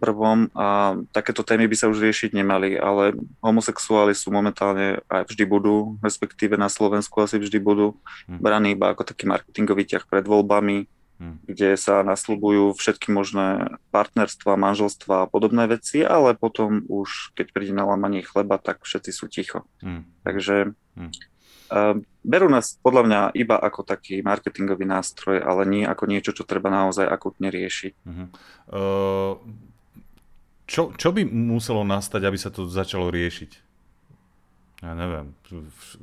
a 0.59 0.99
takéto 1.15 1.47
témy 1.47 1.71
by 1.71 1.77
sa 1.79 1.87
už 1.87 2.03
riešiť 2.03 2.35
nemali, 2.35 2.75
ale 2.75 3.15
homosexuáli 3.39 4.11
sú 4.11 4.35
momentálne 4.35 4.99
aj 5.07 5.31
vždy 5.31 5.45
budú, 5.47 5.95
respektíve 6.03 6.59
na 6.59 6.67
Slovensku 6.67 7.15
asi 7.23 7.39
vždy 7.39 7.63
budú 7.63 7.95
mm. 8.27 8.43
braní 8.43 8.75
iba 8.75 8.91
ako 8.91 9.07
taký 9.07 9.31
marketingový 9.31 9.87
ťah 9.87 10.11
pred 10.11 10.27
voľbami 10.27 10.91
hmm. 11.21 11.47
kde 11.47 11.77
sa 11.79 12.03
nasľubujú 12.03 12.75
všetky 12.75 13.11
možné 13.11 13.79
partnerstva, 13.91 14.59
manželstva 14.59 15.27
a 15.27 15.29
podobné 15.31 15.67
veci, 15.67 16.03
ale 16.03 16.35
potom 16.35 16.85
už, 16.87 17.35
keď 17.39 17.47
príde 17.51 17.75
na 17.75 17.87
lamanie 17.87 18.23
chleba, 18.25 18.59
tak 18.59 18.83
všetci 18.83 19.11
sú 19.11 19.27
ticho. 19.31 19.67
Hmm. 19.83 20.09
Takže 20.27 20.75
hmm. 20.99 21.13
Uh, 21.65 21.97
berú 22.21 22.53
nás 22.53 22.77
podľa 22.85 23.03
mňa 23.09 23.21
iba 23.41 23.57
ako 23.57 23.89
taký 23.89 24.21
marketingový 24.21 24.85
nástroj, 24.85 25.41
ale 25.41 25.65
nie 25.65 25.83
ako 25.89 26.05
niečo, 26.05 26.37
čo 26.37 26.45
treba 26.45 26.69
naozaj 26.69 27.09
akutne 27.09 27.49
riešiť. 27.49 27.93
Uh-huh. 28.05 28.29
Uh, 28.69 29.33
čo, 30.69 30.93
čo 30.93 31.09
by 31.11 31.25
muselo 31.25 31.81
nastať, 31.83 32.21
aby 32.21 32.39
sa 32.39 32.53
to 32.53 32.69
začalo 32.69 33.09
riešiť? 33.09 33.65
Ja 34.85 34.93
neviem, 34.93 35.33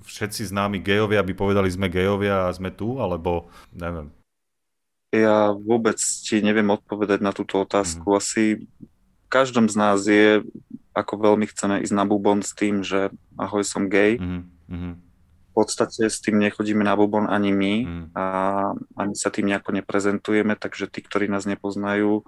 všetci 0.01 0.49
známi 0.49 0.81
gejovia 0.81 1.21
by 1.21 1.33
povedali, 1.37 1.69
sme 1.69 1.85
gejovia 1.93 2.49
a 2.49 2.55
sme 2.57 2.73
tu, 2.73 2.97
alebo 2.97 3.45
neviem. 3.69 4.09
Ja 5.11 5.51
vôbec 5.51 5.99
ti 5.99 6.39
neviem 6.39 6.71
odpovedať 6.71 7.19
na 7.19 7.35
túto 7.35 7.59
otázku. 7.59 8.15
Mm. 8.15 8.15
Asi 8.15 8.43
v 8.63 9.27
každom 9.27 9.67
z 9.67 9.75
nás 9.75 9.99
je, 10.07 10.39
ako 10.95 11.19
veľmi 11.19 11.47
chceme 11.51 11.83
ísť 11.83 11.91
na 11.91 12.07
bubon 12.07 12.39
s 12.39 12.55
tým, 12.55 12.79
že 12.79 13.11
ahoj, 13.35 13.67
som 13.67 13.91
gay. 13.91 14.15
Mm. 14.15 14.47
V 15.51 15.51
podstate 15.51 16.07
s 16.07 16.23
tým 16.23 16.39
nechodíme 16.39 16.79
na 16.79 16.95
bubon 16.95 17.27
ani 17.27 17.51
my 17.51 17.73
mm. 17.83 18.05
a 18.15 18.25
ani 18.95 19.15
sa 19.19 19.27
tým 19.27 19.51
nejako 19.51 19.75
neprezentujeme, 19.75 20.55
takže 20.55 20.87
tí, 20.87 21.03
ktorí 21.03 21.27
nás 21.27 21.43
nepoznajú, 21.43 22.23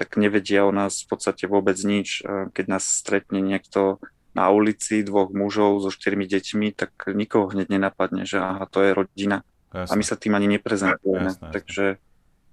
tak 0.00 0.16
nevedia 0.16 0.64
o 0.64 0.72
nás 0.72 1.04
v 1.04 1.12
podstate 1.12 1.44
vôbec 1.44 1.76
nič. 1.84 2.24
Keď 2.26 2.64
nás 2.72 2.88
stretne 2.88 3.44
niekto 3.44 4.00
na 4.32 4.50
ulici 4.50 5.04
dvoch 5.04 5.30
mužov 5.30 5.78
so 5.84 5.92
štyrmi 5.92 6.26
deťmi, 6.26 6.72
tak 6.74 6.90
nikoho 7.12 7.52
hneď 7.52 7.68
nenapadne, 7.68 8.26
že 8.26 8.40
aha, 8.40 8.64
to 8.66 8.82
je 8.82 8.90
rodina. 8.96 9.46
Jasne. 9.70 9.92
A 9.92 9.92
my 9.94 10.04
sa 10.08 10.16
tým 10.18 10.34
ani 10.34 10.58
neprezentujeme. 10.58 11.30
Jasne, 11.30 11.52
Takže 11.52 11.84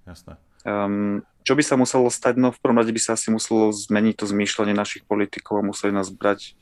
Jasné. 0.02 0.34
Um, 0.62 1.22
čo 1.42 1.58
by 1.58 1.62
sa 1.62 1.74
muselo 1.74 2.06
stať? 2.10 2.38
No 2.38 2.54
v 2.54 2.60
prvom 2.62 2.78
rade 2.78 2.94
by 2.94 3.02
sa 3.02 3.18
asi 3.18 3.30
muselo 3.34 3.74
zmeniť 3.74 4.14
to 4.18 4.26
zmýšľanie 4.30 4.74
našich 4.74 5.02
politikov 5.06 5.58
a 5.58 5.66
museli 5.66 5.90
nás 5.90 6.10
brať 6.10 6.54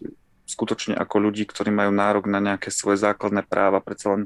skutočne 0.48 0.96
ako 0.96 1.30
ľudí, 1.30 1.46
ktorí 1.46 1.70
majú 1.70 1.92
nárok 1.94 2.26
na 2.26 2.40
nejaké 2.40 2.72
svoje 2.72 2.98
základné 3.00 3.46
práva. 3.46 3.84
Predsa 3.84 4.18
len 4.18 4.22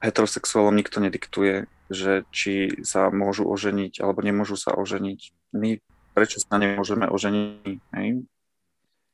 heterosexuálom 0.00 0.74
nikto 0.74 1.02
nediktuje, 1.02 1.68
že 1.92 2.24
či 2.32 2.80
sa 2.86 3.12
môžu 3.12 3.44
oženiť 3.44 4.00
alebo 4.00 4.24
nemôžu 4.24 4.56
sa 4.56 4.72
oženiť. 4.72 5.20
My 5.52 5.78
prečo 6.16 6.40
sa 6.40 6.56
nemôžeme 6.56 7.10
oženiť? 7.10 7.78
Hej? 7.98 8.24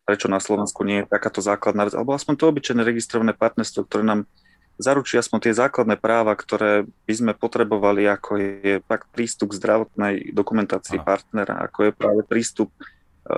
Prečo 0.05 0.27
na 0.29 0.39
Slovensku 0.39 0.85
nie 0.85 1.03
je 1.03 1.11
takáto 1.11 1.41
základná 1.41 1.89
vec? 1.89 1.97
Alebo 1.97 2.15
aspoň 2.15 2.35
to 2.37 2.50
obyčajné 2.53 2.83
registrované 2.85 3.33
partnerstvo, 3.33 3.89
ktoré 3.89 4.05
nám 4.07 4.29
zaručí 4.81 5.21
aspoň 5.21 5.39
tie 5.45 5.55
základné 5.55 6.01
práva, 6.01 6.33
ktoré 6.33 6.89
by 7.05 7.15
sme 7.15 7.33
potrebovali, 7.37 8.09
ako 8.09 8.31
je 8.41 8.75
fakt 8.89 9.13
prístup 9.13 9.53
k 9.53 9.59
zdravotnej 9.61 10.15
dokumentácii 10.33 10.99
ano. 10.99 11.07
partnera, 11.07 11.55
ako 11.69 11.79
je 11.87 11.93
práve 11.93 12.23
prístup 12.25 12.73
e, 12.73 12.83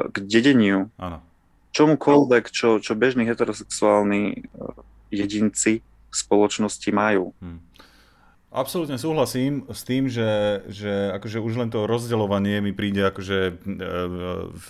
k 0.09 0.17
dedeniu, 0.23 0.89
ano. 0.97 1.19
čomukoľvek, 1.75 2.45
čo, 2.49 2.79
čo 2.79 2.95
bežní 2.95 3.27
heterosexuálni 3.27 4.23
e, 4.31 4.37
jedinci 5.11 5.83
v 5.83 6.15
spoločnosti 6.15 6.89
majú. 6.95 7.35
Hmm. 7.43 7.61
Absolútne 8.53 9.01
súhlasím 9.01 9.65
s 9.73 9.81
tým, 9.81 10.13
že, 10.13 10.61
že 10.69 11.09
akože 11.17 11.41
už 11.41 11.57
len 11.57 11.73
to 11.73 11.89
rozdeľovanie 11.89 12.61
mi 12.61 12.77
príde 12.77 13.01
akože, 13.09 13.39
e, 13.49 13.83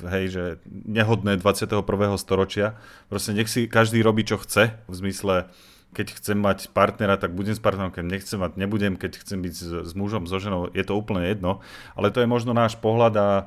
hej, 0.07 0.25
že 0.31 0.45
nehodné 0.71 1.35
21. 1.35 1.83
storočia. 2.15 2.79
Proste 3.11 3.35
nech 3.35 3.51
si 3.51 3.67
každý 3.67 3.99
robí, 3.99 4.23
čo 4.23 4.39
chce, 4.39 4.79
v 4.87 4.95
zmysle 4.95 5.51
keď 5.93 6.17
chcem 6.17 6.41
mať 6.41 6.73
partnera, 6.73 7.21
tak 7.21 7.37
budem 7.37 7.53
s 7.53 7.61
partnerom, 7.61 7.93
keď 7.93 8.05
nechcem 8.09 8.41
mať, 8.41 8.57
nebudem, 8.57 8.97
keď 8.97 9.21
chcem 9.21 9.45
byť 9.45 9.55
s, 9.55 9.65
s 9.89 9.93
mužom, 9.93 10.25
so 10.25 10.41
ženou, 10.41 10.73
je 10.73 10.81
to 10.81 10.97
úplne 10.97 11.21
jedno, 11.29 11.61
ale 11.93 12.09
to 12.09 12.25
je 12.25 12.29
možno 12.29 12.57
náš 12.57 12.81
pohľad 12.81 13.15
a 13.21 13.29
e, 13.37 13.45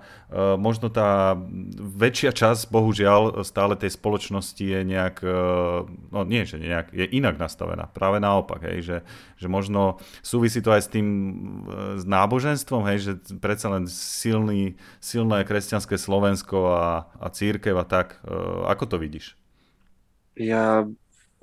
možno 0.61 0.93
tá 0.93 1.33
väčšia 1.81 2.37
časť, 2.37 2.69
bohužiaľ, 2.69 3.41
stále 3.41 3.73
tej 3.73 3.97
spoločnosti 3.97 4.61
je 4.61 4.79
nejak, 4.85 5.25
e, 5.25 5.37
no 5.89 6.21
nie, 6.21 6.45
že 6.45 6.61
nejak, 6.61 6.93
je 6.93 7.05
inak 7.17 7.41
nastavená, 7.41 7.89
práve 7.89 8.21
naopak, 8.21 8.61
hej, 8.69 8.79
že, 8.85 8.97
že 9.41 9.47
možno 9.49 9.97
súvisí 10.21 10.61
to 10.61 10.69
aj 10.69 10.85
s 10.85 10.89
tým, 10.93 11.07
e, 11.65 11.97
s 11.97 12.05
náboženstvom, 12.05 12.85
hej, 12.93 12.97
že 13.01 13.11
predsa 13.41 13.73
len 13.73 13.89
silný, 13.89 14.77
silné 15.01 15.41
kresťanské 15.41 15.97
Slovensko 15.97 16.77
a, 16.77 17.09
a 17.17 17.27
církev 17.33 17.73
a 17.73 17.85
tak, 17.89 18.21
e, 18.21 18.37
ako 18.69 18.85
to 18.85 18.97
vidíš? 19.01 19.33
Ja 20.35 20.85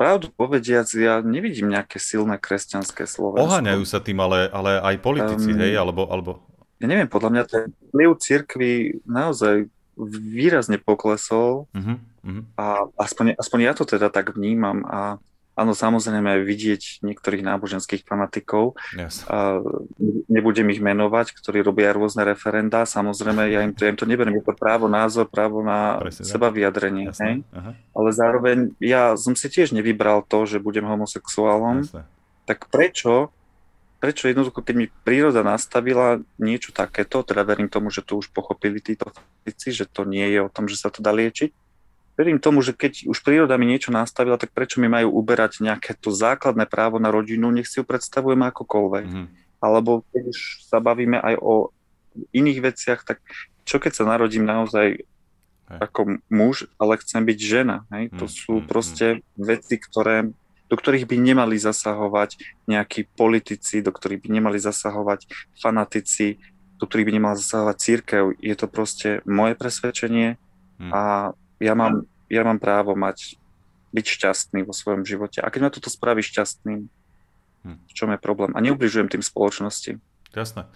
Pravdu 0.03 0.35
povediac, 0.35 0.91
ja 0.99 1.23
nevidím 1.23 1.71
nejaké 1.71 2.03
silné 2.03 2.35
kresťanské 2.43 3.07
Slovensko. 3.07 3.47
Oháňajú 3.47 3.87
sa 3.87 4.03
tým 4.03 4.19
ale, 4.19 4.51
ale 4.51 4.83
aj 4.83 4.97
politici, 4.99 5.55
um, 5.55 5.59
hej? 5.63 5.79
Alebo, 5.79 6.11
alebo... 6.11 6.43
Ja 6.83 6.91
neviem, 6.91 7.07
podľa 7.07 7.31
mňa 7.31 7.43
ten 7.47 7.65
vplyv 7.95 8.11
cirkvi 8.19 8.99
naozaj 9.07 9.71
výrazne 10.11 10.83
poklesol 10.83 11.71
uh-huh, 11.71 12.03
uh-huh. 12.03 12.43
a 12.59 12.91
aspoň, 12.99 13.39
aspoň 13.39 13.59
ja 13.63 13.73
to 13.79 13.87
teda 13.87 14.11
tak 14.11 14.35
vnímam 14.35 14.83
a 14.91 15.23
Áno, 15.53 15.77
samozrejme 15.77 16.41
aj 16.41 16.43
vidieť 16.49 16.83
niektorých 17.05 17.45
náboženských 17.45 18.09
fanatikov. 18.09 18.73
Yes. 18.97 19.21
A 19.29 19.61
nebudem 20.33 20.73
ich 20.73 20.81
menovať, 20.81 21.37
ktorí 21.37 21.61
robia 21.61 21.93
rôzne 21.93 22.25
referenda. 22.25 22.89
Samozrejme, 22.89 23.53
ja 23.53 23.61
im 23.61 23.77
to, 23.77 23.85
ja 23.85 23.93
im 23.93 24.01
to 24.01 24.09
neberiem, 24.09 24.41
je 24.41 24.49
to 24.49 24.57
právo 24.57 24.89
názor, 24.89 25.29
právo 25.29 25.61
na 25.61 26.01
Presne, 26.01 26.25
seba 26.25 26.49
vyjadrenie. 26.49 27.13
Hej? 27.13 27.45
Ale 27.93 28.09
zároveň 28.17 28.73
ja 28.81 29.13
som 29.21 29.37
si 29.37 29.53
tiež 29.53 29.77
nevybral 29.77 30.25
to, 30.25 30.49
že 30.49 30.57
budem 30.57 30.89
homosexuálom. 30.89 31.85
Jasne. 31.85 32.09
Tak 32.49 32.73
prečo, 32.73 33.29
prečo 34.01 34.33
jednoducho, 34.33 34.65
keď 34.65 34.75
mi 34.75 34.87
príroda 35.05 35.45
nastavila 35.45 36.19
niečo 36.41 36.73
takéto, 36.73 37.21
teda 37.21 37.45
verím 37.45 37.69
tomu, 37.69 37.93
že 37.93 38.01
to 38.01 38.19
už 38.19 38.33
pochopili 38.33 38.81
títo 38.81 39.13
fanatici, 39.13 39.69
že 39.69 39.85
to 39.85 40.09
nie 40.09 40.27
je 40.33 40.41
o 40.41 40.49
tom, 40.49 40.65
že 40.65 40.81
sa 40.81 40.89
to 40.89 41.05
dá 41.05 41.13
liečiť, 41.13 41.53
verím 42.17 42.39
tomu, 42.39 42.61
že 42.61 42.77
keď 42.77 43.09
už 43.09 43.25
príroda 43.25 43.57
mi 43.57 43.65
niečo 43.65 43.89
nastavila, 43.89 44.37
tak 44.37 44.53
prečo 44.53 44.79
mi 44.79 44.89
majú 44.89 45.13
uberať 45.17 45.65
nejaké 45.65 45.97
to 45.97 46.13
základné 46.13 46.69
právo 46.69 47.01
na 47.01 47.09
rodinu, 47.09 47.49
nech 47.49 47.69
si 47.69 47.81
ju 47.81 47.85
predstavujeme 47.89 48.45
akokoľvek. 48.53 49.07
Mm. 49.09 49.27
Alebo 49.63 50.05
keď 50.13 50.23
už 50.29 50.39
sa 50.69 50.83
bavíme 50.83 51.17
aj 51.23 51.35
o 51.41 51.73
iných 52.35 52.61
veciach, 52.61 53.01
tak 53.07 53.25
čo 53.65 53.81
keď 53.81 53.93
sa 53.95 54.05
narodím 54.05 54.45
naozaj 54.45 55.01
hej. 55.01 55.79
ako 55.81 56.21
muž, 56.29 56.69
ale 56.77 57.01
chcem 57.01 57.23
byť 57.25 57.39
žena. 57.41 57.89
Hej? 57.89 58.13
To 58.21 58.27
mm, 58.29 58.33
sú 58.33 58.55
mm, 58.61 58.67
proste 58.69 59.07
mm. 59.17 59.21
veci, 59.39 59.75
ktoré, 59.81 60.29
do 60.69 60.77
ktorých 60.77 61.09
by 61.09 61.17
nemali 61.17 61.57
zasahovať 61.57 62.37
nejakí 62.69 63.09
politici, 63.17 63.81
do 63.81 63.95
ktorých 63.95 64.21
by 64.21 64.29
nemali 64.29 64.59
zasahovať 64.61 65.31
fanatici, 65.57 66.43
do 66.77 66.85
ktorých 66.85 67.07
by 67.09 67.15
nemala 67.15 67.37
zasahovať 67.39 67.77
církev. 67.79 68.23
Je 68.43 68.55
to 68.59 68.67
proste 68.67 69.23
moje 69.25 69.55
presvedčenie 69.55 70.37
mm. 70.83 70.91
a 70.91 71.33
ja 71.63 71.79
mám, 71.79 72.03
ja 72.27 72.43
mám 72.43 72.59
právo 72.59 72.99
mať, 72.99 73.39
byť 73.95 74.07
šťastný 74.09 74.67
vo 74.67 74.75
svojom 74.75 75.07
živote. 75.07 75.39
A 75.39 75.53
keď 75.53 75.61
ma 75.63 75.71
toto 75.71 75.93
spraví 75.93 76.25
šťastným, 76.25 76.91
hm. 77.63 77.79
v 77.87 77.93
čom 77.95 78.11
je 78.11 78.19
problém? 78.19 78.51
A 78.57 78.65
neubližujem 78.65 79.07
tým 79.07 79.23
spoločnosti. 79.23 80.03
Jasné. 80.33 80.67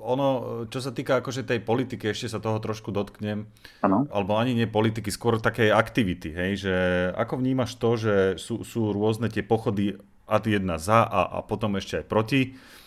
Ono, 0.00 0.28
čo 0.72 0.80
sa 0.80 0.96
týka 0.96 1.20
akože 1.20 1.44
tej 1.44 1.60
politiky, 1.60 2.08
ešte 2.08 2.32
sa 2.32 2.40
toho 2.40 2.56
trošku 2.56 2.88
dotknem, 2.88 3.44
ano. 3.84 4.08
alebo 4.08 4.40
ani 4.40 4.56
nie 4.56 4.64
politiky, 4.64 5.12
skôr 5.12 5.36
takej 5.36 5.76
aktivity, 5.76 6.32
hej, 6.32 6.52
že 6.56 6.74
ako 7.20 7.36
vnímaš 7.36 7.76
to, 7.76 8.00
že 8.00 8.14
sú, 8.40 8.64
sú 8.64 8.96
rôzne 8.96 9.28
tie 9.28 9.44
pochody 9.44 10.00
ad 10.24 10.48
jedna 10.48 10.80
za 10.80 11.04
a, 11.04 11.20
a 11.28 11.38
potom 11.44 11.76
ešte 11.76 12.00
aj 12.00 12.06
proti. 12.08 12.40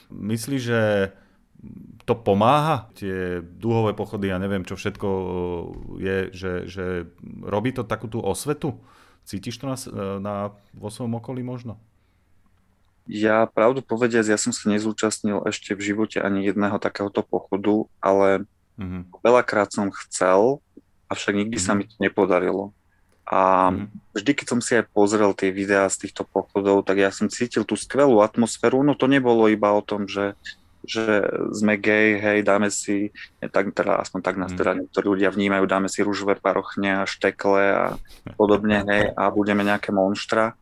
Myslíš, 0.09 0.61
že 0.63 0.81
to 2.03 2.13
pomáha, 2.19 2.91
tie 2.99 3.39
dúhové 3.39 3.95
pochody, 3.95 4.27
ja 4.27 4.37
neviem, 4.39 4.67
čo 4.67 4.75
všetko 4.75 5.07
uh, 5.07 5.25
je, 6.03 6.17
že, 6.35 6.51
že 6.67 6.85
robí 7.39 7.71
to 7.71 7.87
takú 7.87 8.11
tú 8.11 8.19
osvetu? 8.19 8.75
Cítiš 9.23 9.55
to 9.55 9.71
na, 9.71 9.77
na, 10.19 10.35
vo 10.75 10.91
svojom 10.91 11.15
okolí 11.23 11.47
možno? 11.47 11.79
Ja 13.07 13.47
pravdu 13.47 13.83
povediac, 13.83 14.27
ja 14.27 14.39
som 14.39 14.55
sa 14.55 14.71
nezúčastnil 14.71 15.43
ešte 15.47 15.75
v 15.75 15.91
živote 15.91 16.23
ani 16.23 16.47
jedného 16.47 16.79
takéhoto 16.79 17.23
pochodu, 17.23 17.87
ale 17.99 18.47
mm-hmm. 18.79 19.15
veľakrát 19.23 19.71
som 19.71 19.91
chcel, 19.91 20.63
avšak 21.11 21.35
nikdy 21.35 21.55
mm-hmm. 21.59 21.75
sa 21.75 21.79
mi 21.79 21.83
to 21.87 21.95
nepodarilo. 21.99 22.71
A 23.27 23.71
mm-hmm. 23.71 23.87
vždy, 24.19 24.31
keď 24.35 24.47
som 24.47 24.59
si 24.59 24.75
aj 24.75 24.91
pozrel 24.91 25.31
tie 25.35 25.51
videá 25.51 25.87
z 25.87 26.07
týchto 26.07 26.27
pochodov, 26.27 26.83
tak 26.83 26.99
ja 26.99 27.11
som 27.11 27.31
cítil 27.31 27.63
tú 27.63 27.79
skvelú 27.79 28.19
atmosféru. 28.19 28.83
No 28.83 28.95
to 28.95 29.07
nebolo 29.07 29.47
iba 29.47 29.71
o 29.71 29.83
tom, 29.83 30.07
že 30.07 30.35
že 30.83 31.23
sme 31.55 31.79
gay, 31.79 32.19
hej, 32.19 32.43
dáme 32.43 32.67
si, 32.67 33.15
tak, 33.39 33.71
teda, 33.71 34.03
aspoň 34.03 34.19
tak 34.19 34.35
nás 34.35 34.51
teda 34.51 34.75
mhm. 34.75 34.77
niektorí 34.85 35.05
ľudia 35.07 35.29
vnímajú, 35.31 35.63
dáme 35.65 35.87
si 35.87 36.03
rúžové 36.03 36.35
parochne 36.35 37.03
a 37.03 37.09
štekle 37.09 37.63
a 37.63 37.85
podobne, 38.35 38.83
hej, 38.83 39.03
a 39.15 39.23
budeme 39.31 39.63
nejaké 39.63 39.95
monštra. 39.95 40.59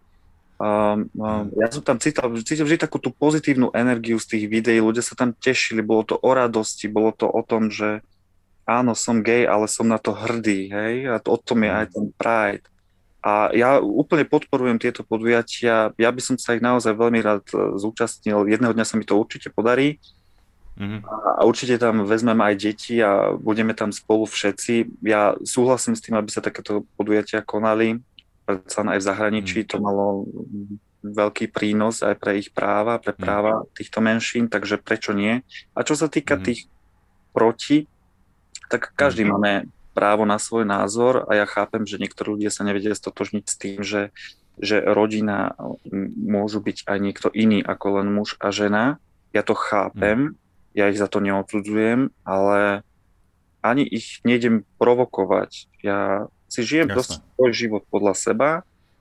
Um, 0.61 1.09
um, 1.17 1.49
ja 1.57 1.73
som 1.73 1.81
tam 1.81 1.97
cítil, 1.97 2.21
cítil 2.45 2.69
vždy 2.69 2.77
takú 2.77 3.01
tú 3.01 3.09
pozitívnu 3.09 3.73
energiu 3.73 4.21
z 4.21 4.37
tých 4.37 4.45
videí, 4.45 4.77
ľudia 4.77 5.01
sa 5.01 5.17
tam 5.17 5.33
tešili, 5.33 5.81
bolo 5.81 6.05
to 6.05 6.15
o 6.21 6.31
radosti, 6.37 6.85
bolo 6.85 7.09
to 7.17 7.25
o 7.25 7.41
tom, 7.41 7.73
že 7.73 8.05
áno, 8.69 8.93
som 8.93 9.25
gay, 9.25 9.49
ale 9.49 9.65
som 9.65 9.89
na 9.89 9.97
to 9.97 10.13
hrdý, 10.13 10.69
hej, 10.69 10.95
a 11.09 11.17
to, 11.17 11.33
o 11.33 11.37
tom 11.41 11.65
je 11.65 11.71
aj 11.73 11.87
ten 11.89 12.05
pride. 12.13 12.65
A 13.21 13.53
ja 13.53 13.77
úplne 13.77 14.25
podporujem 14.25 14.81
tieto 14.81 15.05
podujatia, 15.05 15.93
ja 15.93 16.09
by 16.09 16.21
som 16.21 16.35
sa 16.41 16.57
ich 16.57 16.63
naozaj 16.65 16.97
veľmi 16.97 17.21
rád 17.21 17.45
e, 17.53 17.77
zúčastnil, 17.77 18.49
jedného 18.49 18.73
dňa 18.73 18.81
sa 18.81 18.97
mi 18.97 19.05
to 19.05 19.13
určite 19.13 19.53
podarí 19.53 20.01
mm-hmm. 20.73 21.05
a 21.37 21.45
určite 21.45 21.77
tam 21.77 22.01
vezmem 22.09 22.41
aj 22.41 22.53
deti 22.57 22.97
a 22.97 23.37
budeme 23.37 23.77
tam 23.77 23.93
spolu 23.93 24.25
všetci. 24.25 25.05
Ja 25.05 25.37
súhlasím 25.45 25.93
s 25.93 26.01
tým, 26.01 26.17
aby 26.17 26.33
sa 26.33 26.41
takéto 26.41 26.81
podujatia 26.97 27.45
konali, 27.45 28.01
predsa 28.41 28.81
aj 28.81 28.97
v 28.97 29.07
zahraničí 29.13 29.59
mm. 29.63 29.67
to 29.69 29.77
malo 29.77 30.25
veľký 31.01 31.49
prínos 31.49 32.05
aj 32.05 32.17
pre 32.17 32.41
ich 32.41 32.49
práva, 32.49 32.97
pre 32.97 33.13
mm. 33.13 33.21
práva 33.21 33.65
týchto 33.77 34.01
menšín, 34.01 34.49
takže 34.49 34.81
prečo 34.81 35.13
nie? 35.13 35.41
A 35.77 35.85
čo 35.85 35.97
sa 35.97 36.09
týka 36.09 36.37
mm. 36.37 36.43
tých 36.45 36.65
proti, 37.33 37.85
tak 38.69 38.93
každý 38.97 39.25
mm. 39.25 39.29
máme 39.29 39.51
právo 39.91 40.23
na 40.23 40.39
svoj 40.39 40.63
názor 40.63 41.27
a 41.27 41.35
ja 41.35 41.45
chápem, 41.47 41.83
že 41.83 41.99
niektorí 41.99 42.39
ľudia 42.39 42.51
sa 42.51 42.63
nevedia 42.63 42.95
stotožniť 42.95 43.45
s 43.47 43.55
tým, 43.59 43.79
že, 43.83 44.15
že 44.59 44.79
rodina 44.79 45.55
môžu 46.15 46.63
byť 46.63 46.87
aj 46.87 46.97
niekto 46.99 47.27
iný 47.31 47.59
ako 47.59 48.01
len 48.01 48.07
muž 48.11 48.39
a 48.39 48.49
žena. 48.55 48.97
Ja 49.35 49.43
to 49.43 49.55
chápem, 49.55 50.35
mm. 50.35 50.35
ja 50.75 50.91
ich 50.91 50.99
za 50.99 51.07
to 51.07 51.19
neodsudzujem, 51.23 52.11
ale 52.23 52.83
ani 53.61 53.85
ich 53.85 54.19
nejdem 54.25 54.65
provokovať. 54.81 55.69
Ja 55.85 56.27
si 56.51 56.65
žijem 56.65 56.91
Jasne. 56.91 56.97
dosť 56.97 57.11
svoj 57.37 57.51
život 57.53 57.83
podľa 57.87 58.13
seba 58.17 58.49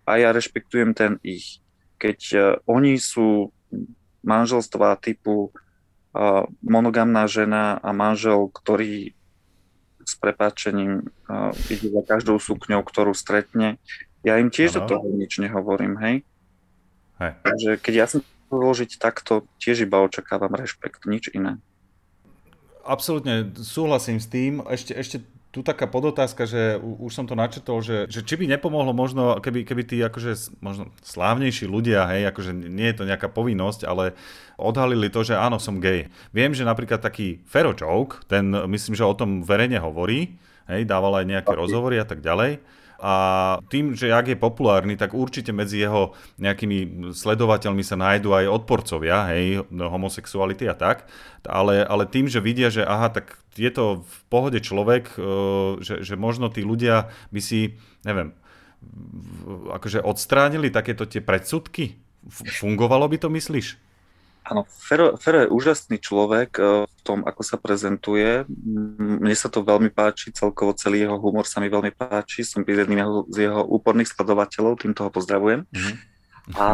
a 0.06 0.10
ja 0.20 0.30
rešpektujem 0.30 0.94
ten 0.94 1.18
ich. 1.24 1.58
Keď 1.98 2.18
uh, 2.34 2.42
oni 2.68 3.00
sú 3.00 3.50
manželstva 4.22 5.00
typu 5.00 5.50
uh, 5.50 6.44
monogamná 6.60 7.24
žena 7.26 7.80
a 7.80 7.90
manžel, 7.96 8.52
ktorý 8.52 9.16
s 10.10 10.18
prepáčením 10.18 11.06
uh, 11.30 11.54
ide 11.70 11.94
za 11.94 12.02
každou 12.02 12.42
sukňou, 12.42 12.82
ktorú 12.82 13.14
stretne, 13.14 13.78
ja 14.26 14.36
im 14.36 14.50
tiež 14.52 14.76
do 14.76 14.82
toho 14.84 15.06
nič 15.14 15.40
nehovorím, 15.40 15.96
hej? 16.02 16.14
hej. 17.22 17.32
Takže 17.40 17.70
keď 17.80 17.94
ja 17.94 18.06
som 18.10 18.20
vložiť 18.50 18.98
takto, 18.98 19.46
tiež 19.62 19.86
iba 19.86 20.02
očakávam 20.02 20.52
rešpekt, 20.52 21.06
nič 21.06 21.30
iné. 21.32 21.56
Absolútne 22.84 23.54
súhlasím 23.54 24.18
s 24.18 24.26
tým. 24.26 24.60
Ešte, 24.66 24.92
ešte 24.92 25.16
tu 25.50 25.66
taká 25.66 25.90
podotázka, 25.90 26.46
že 26.46 26.78
už 26.78 27.10
som 27.10 27.26
to 27.26 27.34
načetol, 27.34 27.82
že, 27.82 28.06
že 28.06 28.22
či 28.22 28.38
by 28.38 28.46
nepomohlo 28.46 28.94
možno, 28.94 29.42
keby, 29.42 29.66
keby 29.66 29.82
tí 29.82 29.98
akože 29.98 30.62
možno 30.62 30.94
slávnejší 31.02 31.66
ľudia, 31.66 32.06
hej, 32.06 32.30
akože 32.30 32.54
nie 32.54 32.86
je 32.94 32.96
to 33.02 33.04
nejaká 33.04 33.26
povinnosť, 33.26 33.82
ale 33.82 34.14
odhalili 34.54 35.10
to, 35.10 35.26
že 35.26 35.34
áno, 35.34 35.58
som 35.58 35.82
gay. 35.82 36.06
Viem, 36.30 36.54
že 36.54 36.62
napríklad 36.62 37.02
taký 37.02 37.42
Fero 37.50 37.74
Joke, 37.74 38.22
ten 38.30 38.54
myslím, 38.54 38.94
že 38.94 39.02
o 39.02 39.18
tom 39.18 39.42
verejne 39.42 39.82
hovorí, 39.82 40.38
hej, 40.70 40.86
dával 40.86 41.18
aj 41.18 41.26
nejaké 41.26 41.50
rozhovory 41.50 41.98
a 41.98 42.06
tak 42.06 42.22
ďalej 42.22 42.62
a 43.00 43.14
tým, 43.72 43.96
že 43.96 44.12
ak 44.12 44.30
je 44.30 44.36
populárny, 44.36 44.94
tak 44.94 45.16
určite 45.16 45.50
medzi 45.56 45.80
jeho 45.80 46.12
nejakými 46.36 47.10
sledovateľmi 47.16 47.80
sa 47.80 47.96
nájdú 47.96 48.36
aj 48.36 48.52
odporcovia, 48.52 49.32
hej, 49.32 49.64
homosexuality 49.72 50.68
a 50.68 50.76
tak, 50.76 51.08
ale, 51.48 51.80
ale 51.80 52.04
tým, 52.04 52.28
že 52.28 52.44
vidia, 52.44 52.68
že 52.68 52.84
aha, 52.84 53.08
tak 53.08 53.40
je 53.56 53.72
to 53.72 54.04
v 54.04 54.16
pohode 54.28 54.60
človek, 54.60 55.16
e, 55.16 55.20
že, 55.80 56.04
že 56.04 56.14
možno 56.20 56.52
tí 56.52 56.60
ľudia 56.60 57.08
by 57.32 57.40
si, 57.40 57.80
neviem, 58.04 58.36
akože 59.72 60.04
odstránili 60.04 60.72
takéto 60.72 61.04
tie 61.04 61.20
predsudky? 61.24 62.00
Fungovalo 62.30 63.08
by 63.08 63.16
to, 63.16 63.28
myslíš? 63.32 63.89
Áno, 64.50 64.66
Fero, 64.66 65.14
Fero 65.14 65.46
je 65.46 65.52
úžasný 65.54 66.02
človek 66.02 66.58
eh, 66.58 66.84
v 66.84 67.00
tom, 67.06 67.22
ako 67.22 67.42
sa 67.46 67.54
prezentuje. 67.54 68.42
Mne 68.98 69.36
sa 69.38 69.46
to 69.46 69.62
veľmi 69.62 69.94
páči, 69.94 70.34
celkovo 70.34 70.74
celý 70.74 71.06
jeho 71.06 71.16
humor 71.22 71.46
sa 71.46 71.62
mi 71.62 71.70
veľmi 71.70 71.94
páči. 71.94 72.42
Som 72.42 72.66
jedným 72.66 73.30
z 73.30 73.46
jeho 73.46 73.62
úporných 73.62 74.10
sledovateľov, 74.10 74.82
týmto 74.82 75.06
ho 75.06 75.10
pozdravujem. 75.14 75.70
Mm-hmm. 75.70 76.10
A, 76.58 76.66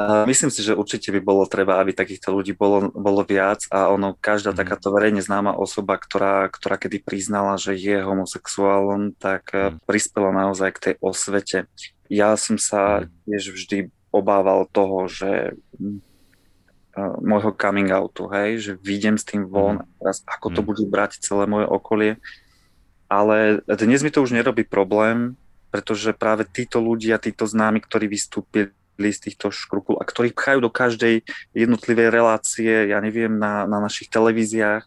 a 0.00 0.24
myslím 0.24 0.48
si, 0.48 0.64
že 0.64 0.72
určite 0.72 1.12
by 1.12 1.20
bolo 1.20 1.44
treba, 1.44 1.76
aby 1.76 1.92
takýchto 1.92 2.32
ľudí 2.32 2.56
bolo, 2.56 2.88
bolo 2.94 3.20
viac 3.26 3.68
a 3.68 3.92
ono, 3.92 4.16
každá 4.16 4.56
mm. 4.56 4.58
takáto 4.64 4.88
verejne 4.94 5.20
známa 5.20 5.52
osoba, 5.52 6.00
ktorá, 6.00 6.48
ktorá 6.48 6.80
kedy 6.80 7.04
priznala, 7.04 7.60
že 7.60 7.76
je 7.76 8.00
homosexuálom, 8.00 9.12
tak 9.18 9.52
mm. 9.52 9.84
prispela 9.84 10.32
naozaj 10.32 10.70
k 10.72 10.82
tej 10.88 10.94
osvete. 11.04 11.58
Ja 12.08 12.32
som 12.40 12.56
sa 12.56 13.04
mm. 13.04 13.28
tiež 13.28 13.44
vždy 13.52 13.78
obával 14.14 14.64
toho, 14.70 15.10
že 15.10 15.58
môjho 16.96 17.50
coming 17.54 17.90
outu, 17.90 18.30
hej, 18.30 18.50
že 18.62 18.72
vidím 18.78 19.18
s 19.18 19.26
tým 19.26 19.50
von, 19.50 19.82
mm. 19.82 19.86
teraz 19.98 20.22
ako 20.26 20.46
to 20.54 20.60
mm. 20.62 20.66
bude 20.66 20.84
brať 20.86 21.18
celé 21.18 21.44
moje 21.50 21.66
okolie. 21.66 22.12
Ale 23.10 23.62
dnes 23.66 24.00
mi 24.02 24.10
to 24.10 24.22
už 24.24 24.34
nerobí 24.34 24.64
problém, 24.64 25.34
pretože 25.74 26.14
práve 26.14 26.46
títo 26.46 26.78
ľudia, 26.78 27.18
títo 27.18 27.44
známi, 27.50 27.82
ktorí 27.82 28.06
vystúpili 28.06 28.70
z 28.98 29.18
týchto 29.18 29.50
škrupul 29.50 29.98
a 29.98 30.06
ktorí 30.06 30.30
pchajú 30.30 30.62
do 30.62 30.70
každej 30.70 31.26
jednotlivej 31.50 32.14
relácie, 32.14 32.94
ja 32.94 33.02
neviem, 33.02 33.34
na, 33.34 33.66
na 33.66 33.82
našich 33.82 34.06
televíziách. 34.06 34.86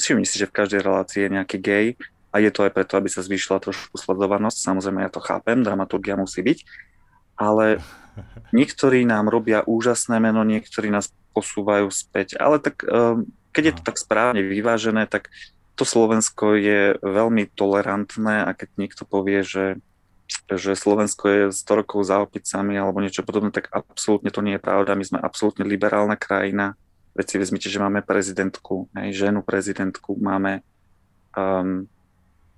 Všimni 0.00 0.24
si, 0.24 0.40
že 0.40 0.48
v 0.48 0.56
každej 0.64 0.80
relácii 0.80 1.28
je 1.28 1.34
nejaký 1.36 1.56
gay 1.60 1.86
a 2.32 2.40
je 2.40 2.50
to 2.50 2.64
aj 2.66 2.72
preto, 2.72 2.96
aby 2.96 3.12
sa 3.12 3.20
zvýšila 3.20 3.60
trošku 3.60 3.94
sledovanosť. 4.00 4.58
Samozrejme, 4.58 5.04
ja 5.04 5.12
to 5.12 5.20
chápem, 5.20 5.60
dramaturgia 5.60 6.16
musí 6.16 6.40
byť, 6.40 6.58
ale 7.36 7.84
niektorí 8.50 9.06
nám 9.06 9.28
robia 9.28 9.62
úžasné 9.66 10.18
meno, 10.22 10.46
niektorí 10.46 10.90
nás 10.90 11.10
posúvajú 11.34 11.90
späť. 11.90 12.38
Ale 12.38 12.62
tak 12.62 12.86
ehm, 12.86 13.26
keď 13.54 13.62
je 13.64 13.74
to 13.78 13.82
tak 13.86 13.96
správne 13.98 14.42
vyvážené, 14.42 15.06
tak 15.06 15.30
to 15.74 15.86
Slovensko 15.86 16.54
je 16.58 16.98
veľmi 17.02 17.50
tolerantné 17.54 18.46
a 18.46 18.50
keď 18.54 18.68
niekto 18.78 19.02
povie, 19.06 19.42
že, 19.42 19.78
že 20.46 20.78
Slovensko 20.78 21.24
je 21.26 21.42
100 21.50 21.80
rokov 21.82 22.06
za 22.06 22.22
opicami 22.22 22.78
alebo 22.78 23.02
niečo 23.02 23.26
podobné, 23.26 23.50
tak 23.50 23.70
absolútne 23.74 24.30
to 24.30 24.42
nie 24.42 24.58
je 24.58 24.62
pravda. 24.62 24.98
My 24.98 25.06
sme 25.06 25.18
absolútne 25.18 25.66
liberálna 25.66 26.14
krajina. 26.14 26.78
Veď 27.14 27.26
si 27.26 27.36
vezmite, 27.42 27.68
že 27.70 27.82
máme 27.82 28.06
prezidentku, 28.06 28.90
aj 28.94 29.14
ženu 29.14 29.42
prezidentku, 29.42 30.18
máme 30.18 30.62
um, 31.34 31.86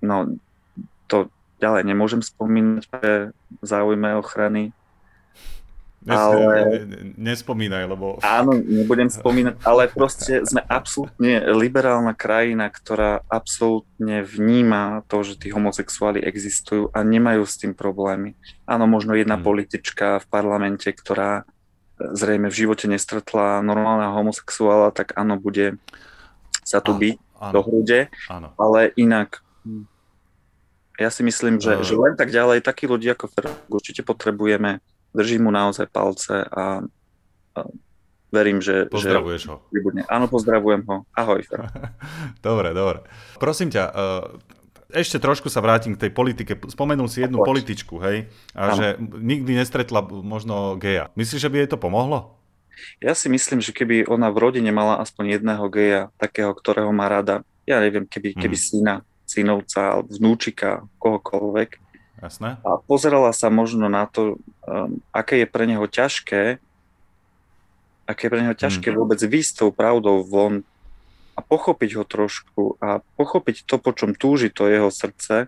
no 0.01 0.37
to 1.09 1.29
ďalej 1.57 1.89
nemôžem 1.89 2.21
spomínať 2.21 2.85
pre 2.89 3.33
záujme 3.65 4.17
ochrany 4.17 4.76
ale... 6.07 6.87
Nespomínaj, 7.19 7.83
lebo... 7.89 8.21
Áno, 8.23 8.55
nebudem 8.55 9.11
spomínať, 9.11 9.59
ale 9.67 9.91
proste 9.91 10.43
sme 10.47 10.63
absolútne 10.63 11.43
liberálna 11.51 12.15
krajina, 12.15 12.71
ktorá 12.71 13.25
absolútne 13.27 14.23
vníma 14.23 15.03
to, 15.11 15.27
že 15.27 15.35
tí 15.35 15.51
homosexuáli 15.51 16.23
existujú 16.23 16.87
a 16.95 17.03
nemajú 17.03 17.43
s 17.43 17.59
tým 17.59 17.75
problémy. 17.75 18.39
Áno, 18.63 18.87
možno 18.87 19.19
jedna 19.19 19.35
hmm. 19.35 19.45
politička 19.45 20.23
v 20.23 20.25
parlamente, 20.31 20.87
ktorá 20.87 21.43
zrejme 21.97 22.47
v 22.47 22.59
živote 22.65 22.85
nestretla 22.85 23.65
normálneho 23.65 24.13
homosexuála, 24.13 24.93
tak 24.93 25.17
áno, 25.17 25.35
bude 25.35 25.81
sa 26.61 26.79
tu 26.79 26.93
byť 26.93 27.15
do 27.53 27.61
hrude, 27.63 28.11
áno. 28.29 28.53
ale 28.57 28.91
inak 28.97 29.41
ja 30.97 31.13
si 31.13 31.21
myslím, 31.21 31.61
že, 31.61 31.77
uh... 31.77 31.85
že 31.85 31.93
len 31.93 32.17
tak 32.17 32.33
ďalej, 32.33 32.65
takí 32.65 32.89
ľudia 32.89 33.13
ako 33.13 33.29
Ferrari 33.29 33.61
určite 33.69 34.01
potrebujeme 34.01 34.81
držím 35.17 35.49
mu 35.49 35.51
naozaj 35.51 35.89
palce 35.89 36.45
a, 36.45 36.85
a 37.57 37.59
verím, 38.29 38.61
že... 38.61 38.85
Pozdravuješ 38.87 39.41
že, 39.41 39.49
ho. 39.49 39.65
Vybudne. 39.73 40.05
Áno, 40.05 40.29
pozdravujem 40.29 40.85
ho. 40.85 41.09
Ahoj. 41.17 41.41
dobre, 42.47 42.77
dobre. 42.77 43.01
Prosím 43.41 43.73
ťa, 43.73 43.83
e, 43.89 43.93
ešte 44.93 45.19
trošku 45.19 45.51
sa 45.51 45.59
vrátim 45.59 45.95
k 45.97 46.07
tej 46.07 46.11
politike. 46.15 46.53
Spomenul 46.69 47.11
si 47.11 47.19
jednu 47.19 47.43
političku, 47.43 47.99
hej, 48.03 48.31
a 48.55 48.71
ano. 48.71 48.75
že 48.77 48.85
nikdy 49.01 49.57
nestretla 49.57 50.05
možno 50.05 50.79
geja. 50.79 51.11
Myslíš, 51.19 51.43
že 51.43 51.51
by 51.51 51.57
jej 51.65 51.69
to 51.73 51.79
pomohlo? 51.79 52.37
Ja 53.01 53.17
si 53.17 53.27
myslím, 53.27 53.59
že 53.59 53.73
keby 53.73 54.05
ona 54.05 54.29
v 54.29 54.37
rodine 54.37 54.69
mala 54.69 55.01
aspoň 55.01 55.41
jedného 55.41 55.65
geja, 55.73 56.01
takého, 56.21 56.53
ktorého 56.53 56.93
má 56.93 57.09
rada, 57.09 57.41
ja 57.65 57.81
neviem, 57.81 58.05
keby, 58.05 58.37
keby 58.37 58.53
hmm. 58.53 58.67
syna, 58.69 58.95
synovca, 59.27 59.99
vnúčika, 60.07 60.85
kohokoľvek, 61.01 61.69
Jasné. 62.17 62.57
A 62.65 62.81
pozerala 62.81 63.29
sa 63.29 63.53
možno 63.53 63.85
na 63.93 64.09
to, 64.09 64.41
um, 64.65 64.97
aké 65.13 65.45
je 65.45 65.47
pre 65.47 65.69
neho 65.69 65.85
ťažké, 65.85 66.57
aké 68.09 68.21
je 68.25 68.31
pre 68.31 68.41
neho 68.41 68.57
ťažké 68.57 68.89
mm. 68.89 68.95
vôbec 68.97 69.19
výjsť 69.21 69.53
tou 69.61 69.69
pravdou 69.69 70.25
von 70.25 70.65
a 71.37 71.39
pochopiť 71.45 72.01
ho 72.01 72.03
trošku 72.07 72.81
a 72.81 73.05
pochopiť 73.19 73.69
to, 73.69 73.77
po 73.77 73.93
čom 73.93 74.17
túži 74.17 74.49
to 74.49 74.65
jeho 74.65 74.89
srdce. 74.89 75.45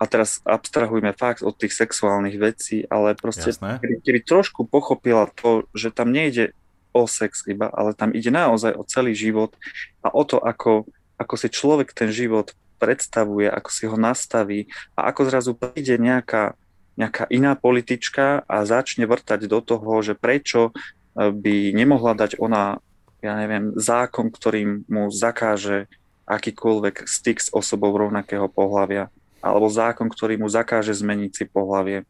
A 0.00 0.04
teraz 0.08 0.40
abstrahujme 0.48 1.12
fakt 1.12 1.44
od 1.44 1.54
tých 1.54 1.76
sexuálnych 1.76 2.40
vecí, 2.40 2.88
ale 2.88 3.12
proste 3.14 3.52
keby, 3.52 4.00
keby 4.00 4.20
trošku 4.24 4.64
pochopila 4.64 5.28
to, 5.36 5.68
že 5.76 5.92
tam 5.92 6.10
nejde 6.10 6.56
o 6.90 7.06
sex 7.06 7.46
iba, 7.46 7.70
ale 7.70 7.94
tam 7.94 8.10
ide 8.10 8.32
naozaj 8.32 8.74
o 8.74 8.82
celý 8.82 9.14
život 9.14 9.54
a 10.02 10.10
o 10.10 10.24
to, 10.26 10.42
ako, 10.42 10.88
ako 11.20 11.34
si 11.38 11.48
človek 11.52 11.94
ten 11.94 12.10
život 12.10 12.56
predstavuje, 12.80 13.52
ako 13.52 13.68
si 13.68 13.84
ho 13.84 14.00
nastaví 14.00 14.72
a 14.96 15.12
ako 15.12 15.28
zrazu 15.28 15.52
príde 15.52 16.00
nejaká, 16.00 16.56
nejaká 16.96 17.28
iná 17.28 17.52
politička 17.52 18.48
a 18.48 18.56
začne 18.64 19.04
vrtať 19.04 19.44
do 19.44 19.60
toho, 19.60 20.00
že 20.00 20.16
prečo 20.16 20.72
e, 20.72 21.28
by 21.28 21.76
nemohla 21.76 22.16
dať 22.16 22.40
ona, 22.40 22.80
ja 23.20 23.36
neviem, 23.36 23.76
zákon, 23.76 24.32
ktorým 24.32 24.88
mu 24.88 25.12
zakáže 25.12 25.92
akýkoľvek 26.24 27.04
styk 27.04 27.38
s 27.44 27.48
osobou 27.52 27.92
rovnakého 27.92 28.48
pohľavia 28.48 29.12
alebo 29.40 29.72
zákon, 29.72 30.06
ktorý 30.06 30.36
mu 30.36 30.48
zakáže 30.52 30.92
zmeniť 30.92 31.30
si 31.32 31.44
pohlavie. 31.48 32.04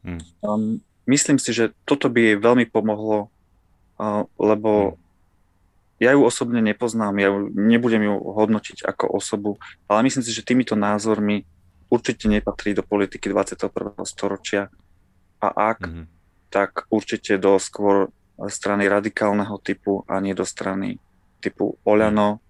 Hmm. 0.00 0.24
Um, 0.40 0.80
myslím 1.04 1.36
si, 1.36 1.52
že 1.52 1.76
toto 1.84 2.08
by 2.08 2.32
jej 2.32 2.36
veľmi 2.40 2.66
pomohlo, 2.72 3.28
uh, 4.00 4.24
lebo 4.40 4.96
hmm. 4.96 5.09
Ja 6.00 6.16
ju 6.16 6.24
osobne 6.24 6.64
nepoznám, 6.64 7.20
ja 7.20 7.28
ju, 7.28 7.52
nebudem 7.52 8.08
ju 8.08 8.16
hodnotiť 8.16 8.88
ako 8.88 9.04
osobu, 9.12 9.60
ale 9.84 10.08
myslím 10.08 10.24
si, 10.24 10.32
že 10.32 10.40
týmito 10.40 10.72
názormi 10.72 11.44
určite 11.92 12.24
nepatrí 12.32 12.72
do 12.72 12.80
politiky 12.80 13.28
21. 13.28 13.68
storočia 14.08 14.72
a 15.44 15.48
ak, 15.52 15.78
hmm. 15.84 16.04
tak 16.48 16.88
určite 16.88 17.36
do 17.36 17.60
skôr 17.60 18.08
strany 18.48 18.88
radikálneho 18.88 19.60
typu 19.60 20.00
a 20.08 20.16
nie 20.24 20.32
do 20.32 20.48
strany 20.48 20.96
typu 21.44 21.76
Oľano, 21.84 22.40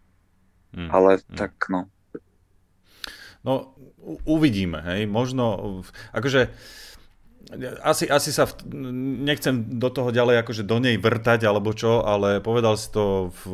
hmm. 0.71 0.87
ale 0.87 1.19
hmm. 1.19 1.35
tak 1.35 1.59
no. 1.75 1.91
No, 3.41 3.73
uvidíme, 4.29 4.85
hej, 4.85 5.09
možno, 5.09 5.81
akože 6.13 6.53
asi, 7.83 8.07
asi 8.07 8.31
sa, 8.31 8.47
v, 8.47 8.53
nechcem 9.27 9.81
do 9.81 9.91
toho 9.91 10.15
ďalej 10.15 10.45
akože 10.45 10.63
do 10.63 10.79
nej 10.79 10.95
vrtať 11.01 11.43
alebo 11.49 11.75
čo, 11.75 12.05
ale 12.07 12.39
povedal 12.39 12.79
si 12.79 12.93
to, 12.95 13.35
v, 13.43 13.51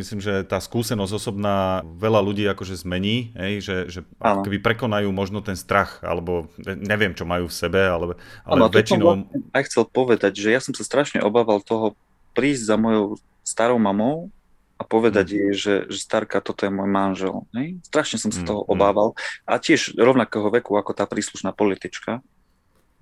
myslím, 0.00 0.24
že 0.24 0.48
tá 0.48 0.62
skúsenosť 0.62 1.12
osobná 1.12 1.84
veľa 1.84 2.24
ľudí 2.24 2.46
akože 2.48 2.80
zmení, 2.80 3.36
hej, 3.36 3.54
že, 3.60 3.76
že 3.90 4.00
keby 4.20 4.64
prekonajú 4.64 5.12
možno 5.12 5.44
ten 5.44 5.58
strach, 5.58 6.00
alebo 6.00 6.48
neviem, 6.64 7.12
čo 7.12 7.28
majú 7.28 7.50
v 7.50 7.56
sebe, 7.56 7.84
ale, 7.84 8.16
ale 8.48 8.58
ano, 8.64 8.72
väčšinou... 8.72 9.06
Vlastne 9.28 9.52
aj 9.52 9.62
chcel 9.68 9.84
povedať, 9.92 10.32
že 10.40 10.48
ja 10.54 10.60
som 10.64 10.72
sa 10.72 10.86
strašne 10.86 11.20
obával 11.20 11.60
toho 11.60 11.92
prísť 12.32 12.62
za 12.72 12.76
mojou 12.80 13.20
starou 13.44 13.76
mamou 13.76 14.32
a 14.74 14.82
povedať 14.82 15.26
mm. 15.30 15.34
jej, 15.36 15.52
že, 15.54 15.74
že 15.86 15.98
starka, 16.02 16.42
toto 16.42 16.66
je 16.66 16.72
môj 16.72 16.90
manžel. 16.90 17.46
Ne? 17.54 17.78
Strašne 17.86 18.18
som 18.18 18.34
sa 18.34 18.42
mm. 18.42 18.48
toho 18.48 18.62
mm. 18.66 18.70
obával. 18.74 19.08
A 19.46 19.62
tiež 19.62 19.94
rovnakého 19.94 20.50
veku 20.50 20.74
ako 20.74 20.96
tá 20.96 21.06
príslušná 21.06 21.54
politička. 21.54 22.24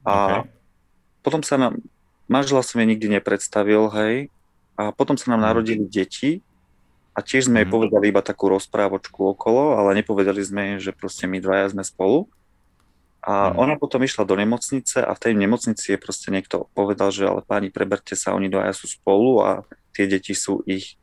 A 0.02 0.42
okay. 0.42 0.50
potom 1.22 1.40
sa 1.46 1.58
nám, 1.58 1.78
manžela 2.26 2.62
som 2.66 2.78
jej 2.82 2.88
nikdy 2.88 3.18
nepredstavil, 3.18 3.90
hej, 3.94 4.32
a 4.76 4.90
potom 4.90 5.14
sa 5.20 5.30
nám 5.32 5.44
mm. 5.44 5.46
narodili 5.52 5.84
deti 5.84 6.40
a 7.12 7.20
tiež 7.20 7.52
sme 7.52 7.60
mm. 7.60 7.62
jej 7.62 7.68
povedali 7.68 8.04
iba 8.08 8.24
takú 8.24 8.48
rozprávočku 8.50 9.36
okolo, 9.36 9.76
ale 9.76 10.00
nepovedali 10.00 10.40
sme 10.40 10.60
jej, 10.76 10.90
že 10.90 10.92
proste 10.96 11.28
my 11.28 11.38
dvaja 11.38 11.76
sme 11.76 11.84
spolu. 11.84 12.26
A 13.22 13.52
mm. 13.52 13.60
ona 13.60 13.74
potom 13.78 14.02
išla 14.02 14.26
do 14.26 14.34
nemocnice 14.34 15.04
a 15.04 15.12
v 15.14 15.22
tej 15.22 15.32
nemocnici 15.38 15.94
je 15.94 15.98
proste 16.00 16.32
niekto 16.32 16.66
povedal, 16.74 17.14
že 17.14 17.28
ale 17.28 17.44
páni, 17.44 17.70
preberte 17.70 18.18
sa, 18.18 18.34
oni 18.34 18.50
dvaja 18.50 18.74
sú 18.74 18.90
spolu 18.90 19.44
a 19.44 19.62
tie 19.94 20.08
deti 20.08 20.32
sú 20.32 20.64
ich. 20.66 20.98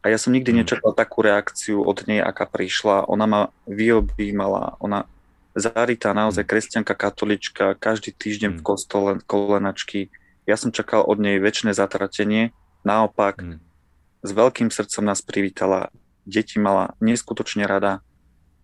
A 0.00 0.08
ja 0.08 0.16
som 0.16 0.32
nikdy 0.32 0.56
hmm. 0.56 0.64
nečakal 0.64 0.96
takú 0.96 1.20
reakciu 1.20 1.84
od 1.84 2.08
nej, 2.08 2.24
aká 2.24 2.48
prišla. 2.48 3.04
Ona 3.04 3.26
ma 3.28 3.40
vyobímala, 3.68 4.80
ona 4.80 5.04
zarytá 5.54 6.14
naozaj 6.14 6.44
hmm. 6.46 6.50
kresťanka, 6.50 6.94
katolička, 6.94 7.64
každý 7.78 8.14
týždeň 8.14 8.50
v 8.56 8.60
hmm. 8.60 8.66
kostole 8.66 9.10
kolenačky. 9.24 10.10
Ja 10.48 10.56
som 10.58 10.74
čakal 10.74 11.06
od 11.06 11.18
nej 11.20 11.38
väčšie 11.38 11.74
zatratenie, 11.76 12.54
naopak 12.82 13.42
hmm. 13.42 13.58
s 14.26 14.30
veľkým 14.30 14.68
srdcom 14.70 15.04
nás 15.06 15.22
privítala, 15.22 15.90
deti 16.26 16.58
mala 16.58 16.94
neskutočne 17.02 17.66
rada 17.66 18.02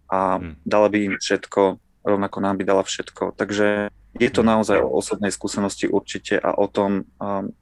a 0.06 0.38
hmm. 0.38 0.62
dala 0.62 0.86
by 0.90 0.98
im 1.10 1.14
všetko, 1.18 1.82
rovnako 2.06 2.38
nám 2.38 2.56
by 2.58 2.64
dala 2.64 2.82
všetko. 2.86 3.34
Takže 3.34 3.90
je 4.16 4.30
to 4.32 4.40
naozaj 4.40 4.80
o 4.80 4.94
osobnej 4.96 5.34
skúsenosti 5.34 5.90
určite 5.90 6.40
a 6.40 6.56
o 6.56 6.66
tom, 6.70 7.04
um, 7.20 7.52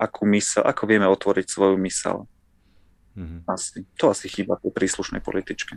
akú 0.00 0.24
mysel, 0.32 0.64
ako 0.64 0.86
vieme 0.86 1.04
otvoriť 1.10 1.46
svoju 1.50 1.76
mysel. 1.84 2.24
Mm-hmm. 3.18 3.40
Asi. 3.50 3.84
To 3.98 4.14
asi 4.14 4.30
chýba 4.30 4.56
tej 4.62 4.72
príslušnej 4.72 5.20
političke. 5.20 5.76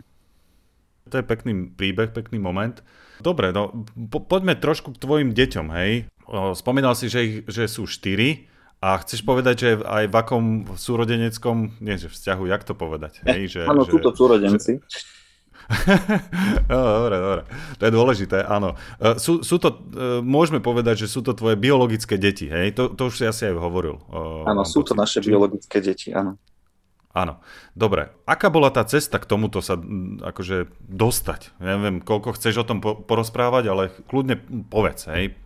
To 1.14 1.22
je 1.22 1.30
pekný 1.30 1.70
príbeh, 1.70 2.10
pekný 2.10 2.42
moment. 2.42 2.82
Dobre, 3.22 3.54
no 3.54 3.86
po, 4.10 4.18
poďme 4.18 4.58
trošku 4.58 4.98
k 4.98 4.98
tvojim 4.98 5.30
deťom, 5.30 5.66
hej. 5.78 6.10
O, 6.26 6.58
spomínal 6.58 6.98
si, 6.98 7.06
že, 7.06 7.20
ich, 7.22 7.34
že 7.46 7.70
sú 7.70 7.86
štyri 7.86 8.50
a 8.82 8.98
chceš 8.98 9.22
povedať, 9.22 9.54
že 9.54 9.70
aj 9.78 10.10
v 10.10 10.14
akom 10.18 10.44
súrodeneckom, 10.74 11.78
nie 11.78 11.94
že 11.94 12.10
vzťahu, 12.10 12.50
jak 12.50 12.66
to 12.66 12.74
povedať? 12.74 13.22
Hej, 13.22 13.42
že, 13.46 13.60
áno, 13.62 13.86
sú 13.86 14.02
to 14.02 14.10
súrodenci. 14.10 14.82
Že... 14.82 14.98
no, 16.74 16.76
dobre, 16.82 17.16
dobre. 17.22 17.42
To 17.78 17.82
je 17.86 17.92
dôležité, 17.94 18.38
áno. 18.42 18.74
E, 18.98 19.14
sú, 19.22 19.46
sú 19.46 19.62
to, 19.62 19.70
e, 19.70 20.18
môžeme 20.18 20.58
povedať, 20.58 21.06
že 21.06 21.14
sú 21.14 21.22
to 21.22 21.30
tvoje 21.30 21.54
biologické 21.54 22.18
deti, 22.18 22.50
hej? 22.50 22.74
To, 22.74 22.90
to 22.90 23.06
už 23.06 23.22
si 23.22 23.24
asi 23.24 23.54
aj 23.54 23.62
hovoril. 23.62 24.02
Áno, 24.50 24.66
sú 24.66 24.82
to 24.82 24.98
naše 24.98 25.22
biologické 25.22 25.78
deti, 25.78 26.10
áno. 26.10 26.42
Áno. 27.14 27.38
Dobre. 27.78 28.10
Aká 28.26 28.50
bola 28.50 28.74
tá 28.74 28.82
cesta 28.82 29.22
k 29.22 29.30
tomuto 29.30 29.62
sa 29.62 29.78
akože 30.18 30.66
dostať? 30.82 31.54
Ja 31.62 31.78
neviem, 31.78 32.02
koľko 32.02 32.34
chceš 32.34 32.66
o 32.66 32.68
tom 32.68 32.82
po- 32.82 32.98
porozprávať, 32.98 33.64
ale 33.70 33.82
kľudne 34.10 34.42
povedz, 34.66 35.06
hej. 35.14 35.38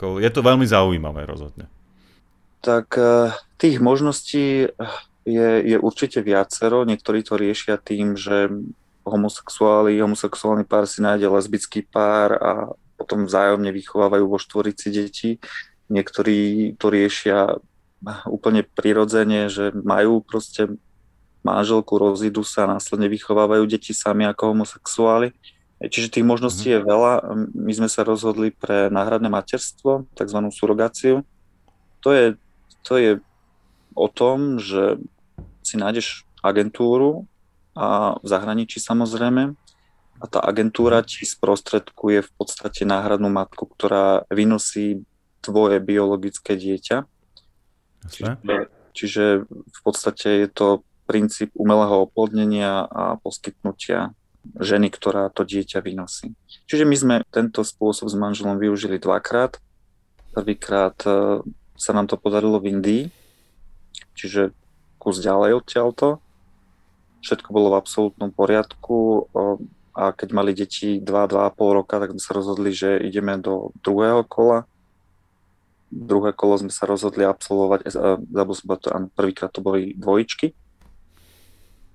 Je 0.00 0.30
to 0.32 0.40
veľmi 0.40 0.64
zaujímavé 0.64 1.26
rozhodne. 1.26 1.66
Tak 2.62 2.94
e, 2.96 3.34
tých 3.58 3.82
možností 3.82 4.70
je, 5.26 5.50
je 5.66 5.76
určite 5.76 6.22
viacero. 6.22 6.86
Niektorí 6.86 7.26
to 7.26 7.34
riešia 7.36 7.76
tým, 7.76 8.14
že 8.14 8.48
homosexuáli, 9.04 10.00
homosexuálny 10.00 10.64
pár 10.64 10.86
si 10.86 11.02
nájde 11.02 11.26
lesbický 11.26 11.84
pár 11.84 12.38
a 12.38 12.52
potom 12.96 13.26
vzájomne 13.26 13.74
vychovávajú 13.74 14.24
vo 14.30 14.38
štvorici 14.38 14.88
deti. 14.94 15.30
Niektorí 15.90 16.72
to 16.78 16.86
riešia 16.86 17.58
úplne 18.24 18.64
prirodzene, 18.64 19.52
že 19.52 19.74
majú 19.74 20.24
proste 20.24 20.70
manželku, 21.40 21.96
rozídu 21.96 22.44
sa 22.44 22.68
a 22.68 22.76
následne 22.76 23.08
vychovávajú 23.08 23.64
deti 23.64 23.96
sami 23.96 24.28
ako 24.28 24.52
homosexuáli. 24.56 25.32
Čiže 25.80 26.20
tých 26.20 26.26
možností 26.28 26.68
mm. 26.68 26.74
je 26.76 26.80
veľa. 26.84 27.12
My 27.56 27.72
sme 27.72 27.88
sa 27.88 28.04
rozhodli 28.04 28.52
pre 28.52 28.92
náhradné 28.92 29.32
materstvo, 29.32 30.04
tzv. 30.12 30.38
surogáciu. 30.52 31.24
To 32.04 32.12
je, 32.12 32.36
to 32.84 33.00
je 33.00 33.10
o 33.96 34.08
tom, 34.12 34.60
že 34.60 35.00
si 35.64 35.80
nájdeš 35.80 36.28
agentúru 36.44 37.24
a 37.72 38.16
v 38.20 38.26
zahraničí 38.28 38.80
samozrejme 38.80 39.56
a 40.20 40.24
tá 40.28 40.44
agentúra 40.44 41.00
mhm. 41.00 41.06
ti 41.08 41.24
sprostredkuje 41.24 42.18
v 42.20 42.30
podstate 42.36 42.84
náhradnú 42.84 43.32
matku, 43.32 43.64
ktorá 43.64 44.28
vynosí 44.28 45.00
tvoje 45.40 45.80
biologické 45.80 46.60
dieťa. 46.60 47.08
Čiže, 48.00 48.32
čiže 48.92 49.24
v 49.48 49.80
podstate 49.80 50.44
je 50.44 50.48
to 50.52 50.66
princíp 51.10 51.50
umelého 51.58 52.06
oplodnenia 52.06 52.86
a 52.86 53.18
poskytnutia 53.18 54.14
ženy, 54.62 54.88
ktorá 54.94 55.28
to 55.34 55.42
dieťa 55.42 55.82
vynosí. 55.82 56.32
Čiže 56.70 56.84
my 56.86 56.96
sme 56.96 57.16
tento 57.34 57.66
spôsob 57.66 58.06
s 58.06 58.16
manželom 58.16 58.56
využili 58.56 59.02
dvakrát. 59.02 59.58
Prvýkrát 60.30 60.94
e, 61.02 61.42
sa 61.74 61.90
nám 61.90 62.06
to 62.06 62.14
podarilo 62.14 62.62
v 62.62 62.78
Indii, 62.78 63.02
čiže 64.14 64.54
kus 65.02 65.18
ďalej 65.18 65.58
odtiaľto. 65.58 66.22
Všetko 67.20 67.48
bolo 67.52 67.74
v 67.74 67.80
absolútnom 67.82 68.30
poriadku 68.32 69.28
a 69.92 70.16
keď 70.16 70.28
mali 70.32 70.56
deti 70.56 71.02
2-2,5 71.02 71.76
roka, 71.76 72.00
tak 72.00 72.16
sme 72.16 72.22
sa 72.22 72.32
rozhodli, 72.32 72.72
že 72.72 72.96
ideme 73.02 73.36
do 73.36 73.74
druhého 73.84 74.24
kola. 74.24 74.64
Druhé 75.90 76.32
kolo 76.32 76.56
sme 76.56 76.72
sa 76.72 76.86
rozhodli 76.86 77.26
absolvovať, 77.26 77.80
e, 77.84 77.88
zabudol 78.30 78.56
som 78.56 78.78
to, 78.78 78.88
prvýkrát 79.12 79.50
to 79.50 79.60
boli 79.60 79.92
dvojičky, 79.98 80.54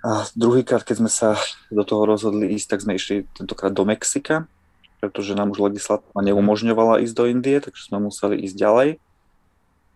a 0.05 0.29
druhýkrát, 0.37 0.85
keď 0.85 0.95
sme 1.01 1.09
sa 1.09 1.33
do 1.73 1.81
toho 1.81 2.05
rozhodli 2.05 2.53
ísť, 2.53 2.77
tak 2.77 2.79
sme 2.85 2.93
išli 2.93 3.25
tentokrát 3.33 3.73
do 3.73 3.89
Mexika, 3.89 4.45
pretože 5.01 5.33
nám 5.33 5.49
už 5.57 5.73
legislatíva 5.73 6.21
neumožňovala 6.21 7.01
ísť 7.01 7.15
do 7.17 7.25
Indie, 7.25 7.57
takže 7.57 7.89
sme 7.89 7.97
museli 7.97 8.37
ísť 8.45 8.53
ďalej. 8.53 8.89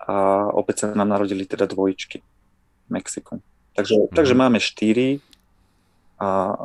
A 0.02 0.16
opäť 0.50 0.82
sa 0.82 0.98
nám 0.98 1.14
narodili 1.14 1.46
teda 1.46 1.70
dvojičky 1.70 2.26
v 2.26 2.90
Mexiku. 2.90 3.38
Takže, 3.78 4.10
mm. 4.10 4.18
takže 4.18 4.34
máme 4.34 4.58
štyri 4.58 5.22
a 6.18 6.58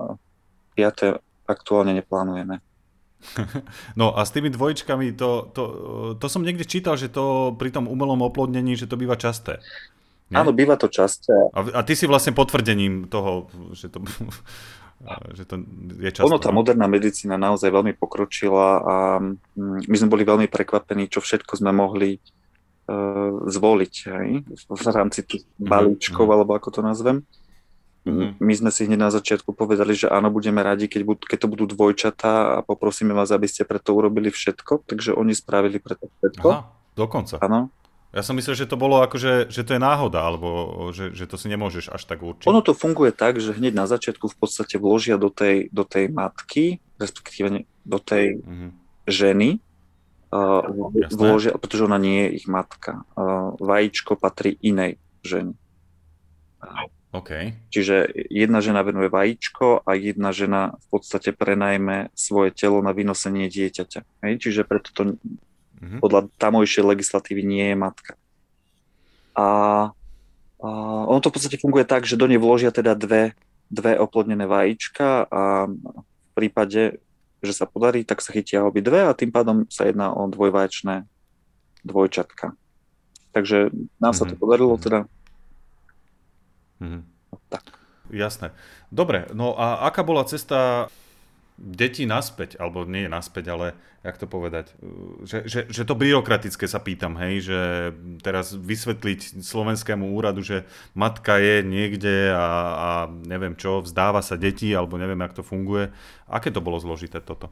piaté 0.72 1.20
aktuálne 1.44 1.92
neplánujeme. 1.92 2.64
No 4.00 4.12
a 4.12 4.24
s 4.24 4.32
tými 4.32 4.52
dvojičkami, 4.52 5.16
to, 5.16 5.52
to, 5.52 5.62
to 6.20 6.26
som 6.28 6.44
niekde 6.44 6.68
čítal, 6.68 6.96
že 6.96 7.08
to 7.08 7.56
pri 7.56 7.72
tom 7.72 7.88
umelom 7.88 8.20
oplodnení, 8.20 8.76
že 8.76 8.88
to 8.88 9.00
býva 9.00 9.16
časté. 9.16 9.64
Nie? 10.34 10.42
Áno, 10.42 10.50
býva 10.50 10.74
to 10.74 10.90
časté. 10.90 11.30
A, 11.54 11.62
a 11.62 11.80
ty 11.86 11.94
si 11.94 12.10
vlastne 12.10 12.34
potvrdením 12.34 13.06
toho, 13.06 13.46
že 13.70 13.86
to, 13.86 14.02
že 15.38 15.46
to 15.46 15.62
je 16.02 16.10
často. 16.10 16.26
Ono, 16.26 16.42
tá 16.42 16.50
no? 16.50 16.58
moderná 16.58 16.90
medicína 16.90 17.38
naozaj 17.38 17.70
veľmi 17.70 17.94
pokročila 17.94 18.82
a 18.82 18.94
mm, 19.22 19.86
my 19.86 19.96
sme 19.96 20.10
boli 20.10 20.26
veľmi 20.26 20.50
prekvapení, 20.50 21.06
čo 21.06 21.22
všetko 21.22 21.62
sme 21.62 21.70
mohli 21.70 22.18
zvoliť 23.48 23.94
hej, 24.12 24.28
v 24.68 24.88
rámci 24.92 25.24
tých 25.24 25.48
mhm, 25.56 25.68
balíčkov, 25.68 26.24
mm-hmm. 26.28 26.36
alebo 26.36 26.52
ako 26.52 26.68
to 26.68 26.80
nazvem. 26.84 27.24
Mm-hmm. 28.04 28.36
My 28.36 28.52
sme 28.52 28.68
si 28.68 28.84
hneď 28.84 29.00
na 29.00 29.08
začiatku 29.08 29.56
povedali, 29.56 29.96
že 29.96 30.12
áno, 30.12 30.28
budeme 30.28 30.60
radi, 30.60 30.92
keď, 30.92 31.02
bud- 31.08 31.24
keď 31.24 31.38
to 31.40 31.48
budú 31.48 31.64
dvojčatá 31.64 32.32
a 32.52 32.56
poprosíme 32.60 33.16
vás, 33.16 33.32
aby 33.32 33.48
ste 33.48 33.64
preto 33.64 33.96
urobili 33.96 34.28
všetko. 34.28 34.84
Takže 34.84 35.16
oni 35.16 35.32
spravili 35.32 35.80
preto 35.80 36.12
všetko. 36.20 36.46
Aha, 36.52 36.68
dokonca. 36.92 37.40
Áno. 37.40 37.72
Ja 38.14 38.22
som 38.22 38.38
myslel, 38.38 38.54
že 38.54 38.70
to 38.70 38.78
bolo 38.78 39.02
ako, 39.02 39.18
že, 39.18 39.34
že 39.50 39.66
to 39.66 39.74
je 39.74 39.82
náhoda, 39.82 40.22
alebo 40.22 40.48
že, 40.94 41.10
že 41.10 41.26
to 41.26 41.34
si 41.34 41.50
nemôžeš 41.50 41.90
až 41.90 42.02
tak 42.06 42.22
určiť. 42.22 42.46
Ono 42.46 42.62
to 42.62 42.70
funguje 42.70 43.10
tak, 43.10 43.42
že 43.42 43.50
hneď 43.50 43.74
na 43.74 43.90
začiatku 43.90 44.30
v 44.30 44.36
podstate 44.38 44.78
vložia 44.78 45.18
do 45.18 45.34
tej, 45.34 45.66
do 45.74 45.82
tej 45.82 46.14
matky, 46.14 46.78
respektíve 47.02 47.66
do 47.82 47.98
tej 47.98 48.38
mm-hmm. 48.38 48.70
ženy, 49.10 49.58
uh, 50.30 50.62
vložia, 51.10 51.58
pretože 51.58 51.90
ona 51.90 51.98
nie 51.98 52.30
je 52.30 52.30
ich 52.38 52.46
matka. 52.46 53.02
Uh, 53.18 53.58
vajíčko 53.58 54.14
patrí 54.14 54.62
inej 54.62 55.02
žene. 55.26 55.58
Okay. 57.14 57.54
Čiže 57.70 58.10
jedna 58.30 58.58
žena 58.58 58.82
venuje 58.82 59.06
vajíčko 59.06 59.86
a 59.86 59.90
jedna 59.94 60.34
žena 60.34 60.74
v 60.82 60.86
podstate 60.98 61.30
prenajme 61.30 62.10
svoje 62.18 62.50
telo 62.50 62.82
na 62.82 62.90
vynosenie 62.90 63.46
dieťaťa. 63.46 64.00
Hej? 64.26 64.34
Čiže 64.42 64.66
preto 64.66 64.90
to 64.90 65.02
mm-hmm. 65.80 66.00
podľa 66.00 66.30
tamojšej 66.38 66.84
legislatívy 66.84 67.42
nie 67.42 67.66
je 67.72 67.76
matka. 67.76 68.12
A, 69.34 69.46
a 70.62 70.68
ono 71.10 71.18
to 71.18 71.30
v 71.30 71.34
podstate 71.38 71.58
funguje 71.58 71.84
tak, 71.86 72.06
že 72.06 72.18
do 72.18 72.30
nej 72.30 72.38
vložia 72.38 72.70
teda 72.70 72.94
dve, 72.94 73.34
dve 73.68 73.98
oplodnené 73.98 74.46
vajíčka 74.46 75.26
a 75.26 75.66
v 75.66 76.30
prípade, 76.34 77.02
že 77.44 77.52
sa 77.52 77.66
podarí, 77.66 78.06
tak 78.06 78.22
sa 78.22 78.32
chytia 78.32 78.64
dve 78.70 79.06
a 79.06 79.16
tým 79.16 79.34
pádom 79.34 79.66
sa 79.68 79.86
jedná 79.86 80.14
o 80.14 80.26
dvojvaječné 80.30 81.06
dvojčatka. 81.84 82.56
Takže 83.34 83.74
nám 83.98 84.14
mm-hmm. 84.14 84.14
sa 84.14 84.24
to 84.24 84.34
mhm. 84.34 84.40
podarilo 84.40 84.74
mhm. 84.78 84.82
teda 84.82 85.00
Mm-hmm. 86.82 87.02
Tak. 87.48 87.64
Jasné. 88.12 88.52
Dobre, 88.92 89.30
no 89.32 89.56
a 89.56 89.88
aká 89.88 90.04
bola 90.04 90.28
cesta 90.28 90.90
detí 91.54 92.02
naspäť, 92.02 92.58
alebo 92.58 92.82
nie 92.82 93.06
naspäť, 93.06 93.54
ale 93.54 93.66
jak 94.02 94.18
to 94.18 94.26
povedať, 94.26 94.74
že, 95.22 95.46
že, 95.46 95.60
že 95.70 95.82
to 95.86 95.94
byrokratické 95.96 96.66
sa 96.66 96.82
pýtam, 96.82 97.16
hej, 97.16 97.46
že 97.46 97.60
teraz 98.20 98.52
vysvetliť 98.52 99.40
slovenskému 99.40 100.12
úradu, 100.12 100.42
že 100.44 100.66
matka 100.92 101.38
je 101.38 101.64
niekde 101.64 102.34
a, 102.34 102.48
a 102.74 102.88
neviem 103.08 103.54
čo, 103.56 103.80
vzdáva 103.80 104.20
sa 104.20 104.34
detí, 104.34 104.74
alebo 104.74 104.98
neviem, 104.98 105.18
jak 105.24 105.38
to 105.38 105.46
funguje. 105.46 105.94
Aké 106.28 106.50
to 106.50 106.60
bolo 106.60 106.76
zložité 106.82 107.22
toto? 107.22 107.48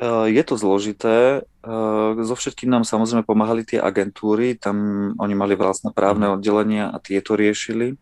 E, 0.00 0.32
je 0.32 0.42
to 0.46 0.54
zložité. 0.56 1.42
E, 1.42 1.70
so 2.24 2.34
všetkým 2.38 2.72
nám 2.72 2.88
samozrejme 2.88 3.26
pomáhali 3.26 3.66
tie 3.66 3.82
agentúry, 3.82 4.56
tam 4.56 5.10
oni 5.18 5.34
mali 5.36 5.58
vlastné 5.58 5.92
právne 5.92 6.30
mhm. 6.30 6.34
oddelenia 6.38 6.86
a 6.88 6.96
tie 7.02 7.20
to 7.20 7.36
riešili. 7.36 7.98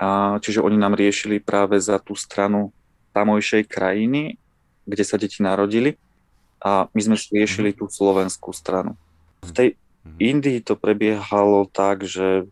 A, 0.00 0.38
čiže 0.40 0.64
oni 0.64 0.80
nám 0.80 0.96
riešili 0.96 1.42
práve 1.42 1.76
za 1.82 2.00
tú 2.00 2.16
stranu 2.16 2.72
tamojšej 3.12 3.68
krajiny, 3.68 4.40
kde 4.88 5.04
sa 5.06 5.16
deti 5.20 5.44
narodili 5.44 6.00
a 6.62 6.88
my 6.90 7.00
sme 7.00 7.16
riešili 7.18 7.74
mhm. 7.74 7.76
tú 7.78 7.84
slovenskú 7.90 8.50
stranu. 8.54 8.98
V 9.46 9.52
tej 9.52 9.68
mhm. 10.04 10.18
Indii 10.18 10.58
to 10.62 10.74
prebiehalo 10.74 11.66
tak, 11.70 12.06
že 12.06 12.46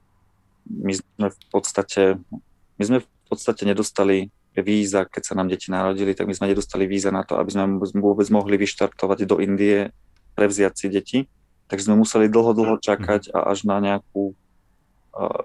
my 0.71 0.93
sme 0.95 1.27
v 1.35 1.39
podstate, 1.51 2.03
my 2.79 2.85
sme 2.85 2.99
v 3.03 3.09
podstate 3.27 3.67
nedostali 3.67 4.31
víza, 4.59 5.07
keď 5.07 5.23
sa 5.23 5.35
nám 5.39 5.49
deti 5.51 5.71
narodili, 5.71 6.15
tak 6.15 6.27
my 6.27 6.35
sme 6.35 6.51
nedostali 6.51 6.85
víza 6.91 7.15
na 7.15 7.23
to, 7.23 7.39
aby 7.39 7.51
sme 7.55 7.79
vôbec 8.03 8.27
mohli 8.35 8.59
vyštartovať 8.59 9.25
do 9.27 9.39
Indie, 9.39 9.95
prevziať 10.35 10.75
si 10.75 10.87
deti. 10.91 11.19
Tak 11.71 11.79
sme 11.79 11.95
museli 11.95 12.27
dlho, 12.27 12.51
dlho 12.51 12.77
čakať 12.83 13.31
a 13.31 13.47
až 13.55 13.63
na 13.63 13.79
nejakú 13.79 14.35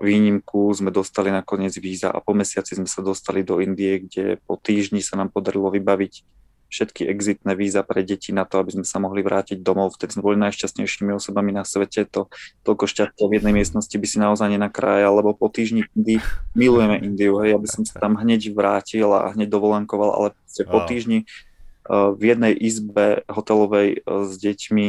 výnimku 0.02 0.70
sme 0.78 0.94
dostali 0.94 1.34
nakoniec 1.34 1.74
víza 1.82 2.14
a 2.14 2.22
po 2.22 2.38
mesiaci 2.38 2.78
sme 2.78 2.86
sa 2.86 3.02
dostali 3.02 3.42
do 3.42 3.58
Indie, 3.58 4.06
kde 4.06 4.38
po 4.46 4.62
týždni 4.62 5.02
sa 5.02 5.18
nám 5.18 5.34
podarilo 5.34 5.74
vybaviť 5.74 6.22
všetky 6.66 7.08
exitné 7.08 7.56
víza 7.56 7.86
pre 7.86 8.04
deti 8.04 8.34
na 8.34 8.44
to, 8.44 8.60
aby 8.60 8.76
sme 8.76 8.86
sa 8.86 9.00
mohli 9.00 9.22
vrátiť 9.22 9.62
domov. 9.62 9.96
Vtedy 9.96 10.18
sme 10.18 10.28
boli 10.28 10.38
najšťastnejšími 10.44 11.14
osobami 11.14 11.54
na 11.54 11.64
svete. 11.64 12.04
To, 12.12 12.28
toľko 12.66 12.86
šťastia 12.90 13.26
v 13.32 13.36
jednej 13.40 13.54
miestnosti 13.56 13.96
by 13.96 14.08
si 14.10 14.18
naozaj 14.20 14.50
nenakrájal, 14.50 15.14
lebo 15.16 15.38
po 15.38 15.48
týždni 15.48 15.88
Indii 15.96 16.20
milujeme 16.58 17.00
Indiu. 17.00 17.40
Hej, 17.40 17.56
aby 17.56 17.68
som 17.70 17.88
sa 17.88 18.02
tam 18.02 18.18
hneď 18.20 18.52
vrátil 18.52 19.08
a 19.14 19.32
hneď 19.32 19.56
dovolenkoval, 19.56 20.10
ale 20.14 20.28
po 20.68 20.80
týždni 20.84 21.24
uh, 21.24 22.12
v 22.12 22.34
jednej 22.34 22.54
izbe 22.58 23.24
hotelovej 23.30 24.04
uh, 24.04 24.26
s 24.28 24.36
deťmi, 24.42 24.86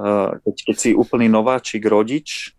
uh, 0.00 0.38
keď, 0.38 0.54
keď 0.70 0.76
si 0.80 0.90
úplný 0.96 1.28
nováčik 1.28 1.82
rodič, 1.84 2.53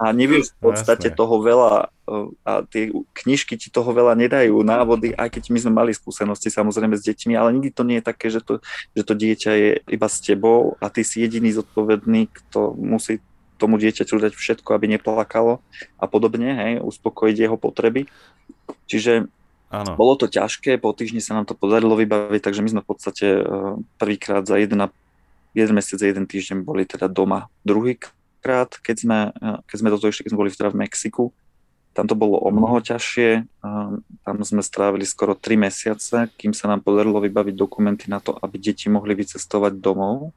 a 0.00 0.04
nevieš 0.12 0.52
v 0.56 0.70
podstate 0.72 1.12
Jasné. 1.12 1.18
toho 1.18 1.36
veľa 1.40 1.72
eh, 1.88 2.48
a 2.48 2.52
tie 2.64 2.90
knižky 2.92 3.60
ti 3.60 3.68
toho 3.68 3.90
veľa 3.92 4.16
nedajú, 4.16 4.56
návody, 4.64 5.12
aj 5.14 5.28
keď 5.38 5.44
my 5.52 5.58
sme 5.62 5.72
mali 5.72 5.90
skúsenosti 5.92 6.48
samozrejme 6.48 6.96
s 6.96 7.04
deťmi, 7.04 7.34
ale 7.36 7.54
nikdy 7.56 7.70
to 7.72 7.82
nie 7.84 8.00
je 8.00 8.08
také, 8.08 8.26
že 8.32 8.40
to, 8.40 8.60
že 8.96 9.02
to 9.04 9.14
dieťa 9.14 9.52
je 9.54 9.70
iba 9.88 10.08
s 10.08 10.18
tebou 10.24 10.76
a 10.80 10.88
ty 10.88 11.04
si 11.04 11.20
jediný 11.20 11.52
zodpovedný, 11.52 12.32
kto 12.32 12.74
musí 12.76 13.20
tomu 13.58 13.76
dieťaťu 13.76 14.22
dať 14.22 14.32
všetko, 14.38 14.70
aby 14.70 14.96
neplakalo 14.96 15.58
a 15.98 16.04
podobne, 16.06 16.54
hej, 16.54 16.72
uspokojiť 16.78 17.36
jeho 17.36 17.58
potreby. 17.58 18.06
Čiže 18.86 19.26
Áno. 19.68 19.98
bolo 19.98 20.16
to 20.16 20.30
ťažké, 20.30 20.80
po 20.80 20.94
týždni 20.94 21.20
sa 21.20 21.36
nám 21.36 21.44
to 21.44 21.58
podarilo 21.58 21.98
vybaviť, 21.98 22.40
takže 22.40 22.62
my 22.64 22.70
sme 22.72 22.82
v 22.86 22.88
podstate 22.88 23.26
eh, 23.26 23.44
prvýkrát 24.00 24.46
za 24.46 24.56
jeden, 24.56 24.80
jeden 25.52 25.74
mesiac, 25.74 26.00
jeden 26.00 26.24
týždeň 26.24 26.64
boli 26.64 26.86
teda 26.88 27.10
doma. 27.10 27.50
Druhý 27.66 27.98
prvýkrát, 28.38 28.70
keď 28.78 28.96
sme, 29.02 29.18
eh, 29.34 29.58
keď 29.66 29.76
sme 29.82 29.90
do 29.90 29.98
toho 29.98 30.10
išli, 30.14 30.22
keď 30.22 30.30
sme 30.30 30.42
boli 30.46 30.54
v 30.54 30.78
Mexiku, 30.78 31.24
tam 31.92 32.06
to 32.06 32.14
bolo 32.14 32.38
o 32.38 32.54
mnoho 32.54 32.78
ťažšie. 32.78 33.30
Eh, 33.42 33.92
tam 34.22 34.36
sme 34.46 34.62
strávili 34.62 35.02
skoro 35.02 35.34
3 35.34 35.58
mesiace, 35.58 36.30
kým 36.38 36.54
sa 36.54 36.70
nám 36.70 36.86
podarilo 36.86 37.18
vybaviť 37.18 37.54
dokumenty 37.58 38.06
na 38.06 38.22
to, 38.22 38.38
aby 38.38 38.54
deti 38.62 38.86
mohli 38.86 39.18
vycestovať 39.18 39.82
domov. 39.82 40.30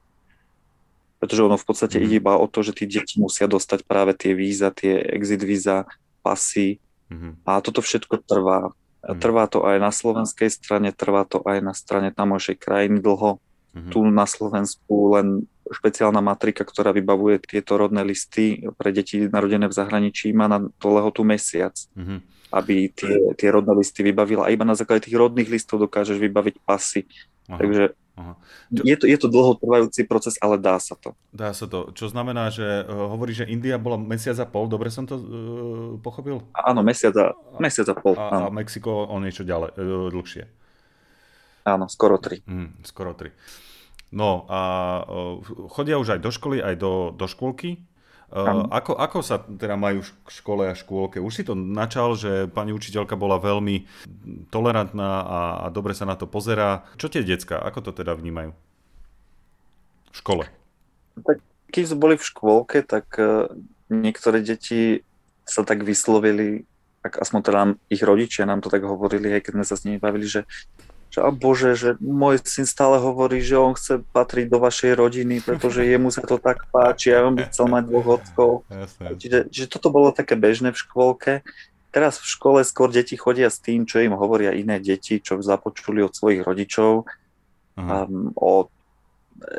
Pretože 1.21 1.45
ono 1.45 1.53
v 1.53 1.67
podstate 1.69 2.01
mm. 2.01 2.03
ide 2.09 2.15
iba 2.17 2.33
o 2.33 2.49
to, 2.49 2.65
že 2.65 2.73
tí 2.73 2.89
deti 2.89 3.21
musia 3.21 3.45
dostať 3.45 3.85
práve 3.85 4.17
tie 4.17 4.33
víza, 4.33 4.73
tie 4.73 5.05
exit 5.13 5.45
víza, 5.45 5.85
pasy. 6.25 6.81
Mm. 7.13 7.37
A 7.45 7.61
toto 7.61 7.85
všetko 7.85 8.25
trvá. 8.25 8.73
Mm. 9.05 9.21
Trvá 9.21 9.45
to 9.45 9.61
aj 9.61 9.77
na 9.77 9.93
slovenskej 9.93 10.49
strane, 10.49 10.89
trvá 10.89 11.29
to 11.29 11.45
aj 11.45 11.61
na 11.61 11.77
strane 11.77 12.09
tamojšej 12.09 12.57
krajiny 12.57 12.97
dlho. 12.97 13.37
Mm-hmm. 13.71 13.91
Tu 13.93 13.99
na 14.03 14.25
Slovensku 14.25 15.15
len 15.15 15.45
špeciálna 15.71 16.19
matrika, 16.19 16.67
ktorá 16.67 16.91
vybavuje 16.91 17.41
tieto 17.43 17.79
rodné 17.79 18.03
listy 18.03 18.61
pre 18.75 18.91
deti 18.91 19.25
narodené 19.25 19.71
v 19.71 19.75
zahraničí, 19.75 20.35
má 20.35 20.51
na 20.51 20.67
to 20.79 20.87
lehotu 20.91 21.23
mesiac. 21.23 21.73
Mm-hmm. 21.95 22.19
Aby 22.51 22.91
tie, 22.91 23.15
tie 23.39 23.47
rodné 23.47 23.71
listy 23.79 24.03
vybavila. 24.03 24.47
A 24.47 24.51
iba 24.51 24.67
na 24.67 24.75
základe 24.75 25.07
tých 25.07 25.15
rodných 25.15 25.47
listov 25.47 25.79
dokážeš 25.79 26.19
vybaviť 26.19 26.55
pasy. 26.67 27.07
Aha. 27.47 27.55
Takže 27.55 27.83
Aha. 28.19 28.35
Čo... 28.75 28.81
Je, 28.83 28.95
to, 28.99 29.05
je 29.07 29.17
to 29.17 29.27
dlhotrvajúci 29.31 30.03
proces, 30.03 30.35
ale 30.43 30.59
dá 30.59 30.75
sa 30.83 30.99
to. 30.99 31.15
Dá 31.31 31.55
sa 31.55 31.63
to. 31.63 31.95
Čo 31.95 32.11
znamená, 32.11 32.51
že 32.51 32.83
uh, 32.83 33.07
hovorí, 33.07 33.31
že 33.31 33.47
India 33.47 33.79
bola 33.79 33.95
mesiac 33.95 34.35
a 34.37 34.47
pol, 34.47 34.67
dobre 34.67 34.91
som 34.91 35.07
to 35.07 35.15
uh, 35.15 35.23
pochopil? 36.03 36.43
Áno, 36.51 36.83
mesiac 36.83 37.15
a, 37.15 37.31
mesiac 37.57 37.87
a 37.87 37.95
pol. 37.95 38.19
A, 38.19 38.47
a 38.47 38.53
Mexiko 38.53 39.07
o 39.07 39.15
niečo 39.23 39.47
ďalej, 39.47 39.79
uh, 39.79 40.07
dlhšie. 40.11 40.43
Áno, 41.63 41.87
skoro 41.87 42.19
tri. 42.19 42.43
Mm, 42.43 42.83
skoro 42.83 43.15
tri. 43.15 43.31
No 44.11 44.43
a 44.51 44.59
chodia 45.71 45.95
už 45.95 46.19
aj 46.19 46.21
do 46.21 46.31
školy, 46.35 46.59
aj 46.59 46.75
do, 46.75 47.15
do 47.15 47.25
škôlky. 47.31 47.79
Ako, 48.71 48.95
ako 48.95 49.19
sa 49.23 49.43
teda 49.43 49.75
majú 49.75 50.07
v 50.07 50.31
škole 50.31 50.63
a 50.67 50.75
škôlke? 50.75 51.19
Už 51.19 51.35
si 51.35 51.43
to 51.43 51.51
načal, 51.51 52.15
že 52.15 52.47
pani 52.47 52.71
učiteľka 52.71 53.19
bola 53.19 53.35
veľmi 53.39 53.83
tolerantná 54.47 55.11
a, 55.23 55.39
a 55.63 55.65
dobre 55.67 55.91
sa 55.91 56.07
na 56.07 56.15
to 56.15 56.31
pozerá. 56.31 56.87
Čo 56.95 57.11
tie 57.11 57.27
decka, 57.27 57.59
ako 57.59 57.91
to 57.91 58.03
teda 58.03 58.15
vnímajú? 58.15 58.55
V 60.11 60.15
škole. 60.15 60.47
Tak 61.19 61.43
keď 61.71 61.83
sme 61.91 61.99
boli 61.99 62.15
v 62.15 62.27
škôlke, 62.27 62.83
tak 62.87 63.15
uh, 63.19 63.51
niektoré 63.91 64.39
deti 64.39 65.03
sa 65.43 65.67
tak 65.67 65.83
vyslovili, 65.83 66.63
tak 67.03 67.19
aspoň 67.19 67.39
teda 67.43 67.61
ich 67.91 67.99
rodičia 67.99 68.47
nám 68.47 68.63
to 68.63 68.71
tak 68.71 68.87
hovorili, 68.87 69.35
aj 69.35 69.43
keď 69.43 69.53
sme 69.59 69.65
sa 69.67 69.75
s 69.75 69.83
nimi 69.83 69.99
bavili, 69.99 70.23
že 70.23 70.47
že 71.11 71.19
a 71.19 71.27
bože, 71.27 71.75
že 71.75 71.89
môj 71.99 72.39
syn 72.47 72.63
stále 72.63 72.95
hovorí, 72.95 73.43
že 73.43 73.59
on 73.59 73.75
chce 73.75 73.99
patriť 74.15 74.47
do 74.47 74.63
vašej 74.63 74.95
rodiny, 74.95 75.43
pretože 75.43 75.83
jemu 75.83 76.07
sa 76.07 76.23
to 76.23 76.39
tak 76.39 76.71
páči 76.71 77.11
a 77.11 77.27
on 77.27 77.35
by 77.35 77.51
chcel 77.51 77.67
mať 77.67 77.83
dvoch 77.91 78.07
ockov. 78.23 78.51
Čiže, 79.19 79.51
čiže 79.51 79.67
toto 79.67 79.91
bolo 79.91 80.15
také 80.15 80.39
bežné 80.39 80.71
v 80.71 80.79
škôlke. 80.79 81.43
Teraz 81.91 82.23
v 82.23 82.31
škole 82.31 82.63
skôr 82.63 82.87
deti 82.87 83.19
chodia 83.19 83.51
s 83.51 83.59
tým, 83.59 83.83
čo 83.83 83.99
im 83.99 84.15
hovoria 84.15 84.55
iné 84.55 84.79
deti, 84.79 85.19
čo 85.19 85.43
započuli 85.43 85.99
od 85.99 86.15
svojich 86.15 86.47
rodičov. 86.47 87.03
Um, 87.75 88.31
o, 88.39 88.71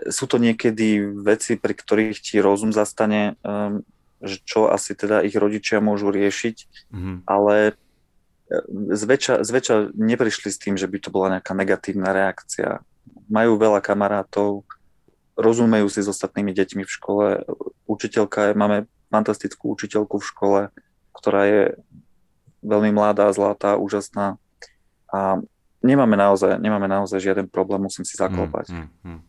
sú 0.09 0.25
to 0.25 0.41
niekedy 0.41 1.05
veci, 1.05 1.61
pri 1.61 1.77
ktorých 1.77 2.17
ti 2.17 2.41
rozum 2.41 2.73
zastane, 2.73 3.37
um, 3.45 3.85
že 4.25 4.41
čo 4.49 4.73
asi 4.73 4.97
teda 4.97 5.21
ich 5.21 5.37
rodičia 5.37 5.85
môžu 5.85 6.09
riešiť, 6.09 6.89
mm-hmm. 6.95 7.17
ale 7.29 7.77
zväčša, 8.93 9.43
zväčša 9.43 9.75
neprišli 9.97 10.51
s 10.53 10.61
tým, 10.61 10.75
že 10.77 10.87
by 10.87 10.99
to 11.01 11.09
bola 11.09 11.39
nejaká 11.39 11.53
negatívna 11.57 12.13
reakcia. 12.13 12.85
Majú 13.33 13.57
veľa 13.57 13.81
kamarátov, 13.81 14.69
rozumejú 15.37 15.89
si 15.89 16.05
s 16.05 16.09
ostatnými 16.13 16.53
deťmi 16.53 16.83
v 16.85 16.93
škole. 16.93 17.27
Učiteľka 17.89 18.53
je, 18.53 18.59
máme 18.59 18.79
fantastickú 19.09 19.73
učiteľku 19.73 20.21
v 20.21 20.29
škole, 20.29 20.61
ktorá 21.17 21.43
je 21.49 21.63
veľmi 22.63 22.95
mladá, 22.95 23.29
zlatá, 23.35 23.77
úžasná 23.77 24.39
a 25.13 25.43
nemáme 25.83 26.17
naozaj, 26.17 26.57
nemáme 26.63 26.87
naozaj 26.87 27.21
žiaden 27.21 27.51
problém, 27.51 27.83
musím 27.83 28.07
si 28.07 28.17
zaklopať. 28.17 28.71
Mm, 28.71 28.79
mm, 28.79 28.89
mm. 29.05 29.21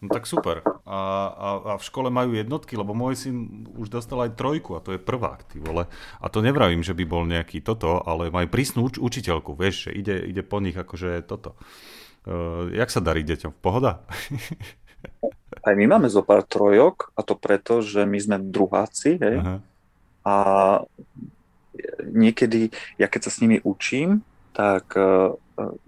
No 0.00 0.08
tak 0.08 0.24
super. 0.24 0.64
A, 0.88 0.98
a, 1.28 1.48
a 1.60 1.72
v 1.76 1.84
škole 1.84 2.08
majú 2.08 2.32
jednotky, 2.32 2.72
lebo 2.72 2.96
môj 2.96 3.20
syn 3.20 3.68
už 3.76 3.92
dostal 3.92 4.24
aj 4.24 4.32
trojku 4.32 4.72
a 4.72 4.80
to 4.80 4.96
je 4.96 5.00
prvák, 5.00 5.44
ty 5.44 5.60
vole. 5.60 5.84
A 6.16 6.26
to 6.32 6.40
nevravím, 6.40 6.80
že 6.80 6.96
by 6.96 7.04
bol 7.04 7.28
nejaký 7.28 7.60
toto, 7.60 8.00
ale 8.00 8.32
majú 8.32 8.48
prísnu 8.48 8.88
uč- 8.88 8.96
učiteľku, 8.96 9.52
vieš, 9.52 9.88
že 9.88 9.90
ide, 9.92 10.16
ide 10.24 10.40
po 10.40 10.56
nich 10.64 10.72
akože 10.72 11.20
toto. 11.28 11.52
Uh, 12.24 12.72
jak 12.72 12.88
sa 12.88 13.04
darí 13.04 13.20
deťom? 13.28 13.60
Pohoda? 13.60 14.00
Aj 15.66 15.74
my 15.76 15.84
máme 15.84 16.08
zo 16.08 16.24
pár 16.24 16.48
trojok 16.48 17.12
a 17.12 17.20
to 17.20 17.36
preto, 17.36 17.84
že 17.84 18.08
my 18.08 18.16
sme 18.16 18.36
druháci, 18.40 19.20
hej. 19.20 19.36
Aha. 19.40 19.56
A 20.24 20.36
niekedy, 22.08 22.72
ja 22.96 23.08
keď 23.08 23.28
sa 23.28 23.30
s 23.32 23.40
nimi 23.44 23.60
učím, 23.64 24.24
tak 24.56 24.96
uh, 24.96 25.36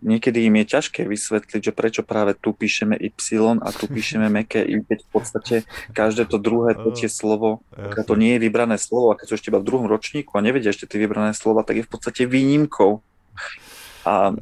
niekedy 0.03 0.49
im 0.49 0.55
je 0.63 0.67
ťažké 0.79 1.09
vysvetliť, 1.09 1.61
že 1.61 1.73
prečo 1.73 2.03
práve 2.05 2.37
tu 2.37 2.53
píšeme 2.53 2.97
Y 2.99 3.13
a 3.61 3.69
tu 3.73 3.85
píšeme 3.89 4.29
meké 4.43 4.63
I, 4.63 4.83
keď 4.85 4.99
v 5.05 5.11
podstate 5.11 5.55
každé 5.97 6.29
to 6.29 6.37
druhé, 6.37 6.75
tretie 6.75 7.09
slovo, 7.09 7.65
keď 7.75 8.05
to 8.05 8.15
nie 8.15 8.37
je 8.37 8.45
vybrané 8.49 8.77
slovo 8.77 9.13
a 9.13 9.19
keď 9.19 9.27
sú 9.33 9.35
ešte 9.41 9.49
iba 9.49 9.61
v 9.63 9.69
druhom 9.69 9.87
ročníku 9.89 10.37
a 10.37 10.45
nevedia 10.45 10.71
ešte 10.71 10.89
tie 10.89 11.01
vybrané 11.01 11.33
slova, 11.33 11.65
tak 11.65 11.81
je 11.81 11.87
v 11.87 11.91
podstate 11.91 12.29
výnimkou. 12.29 13.01
A, 14.03 14.35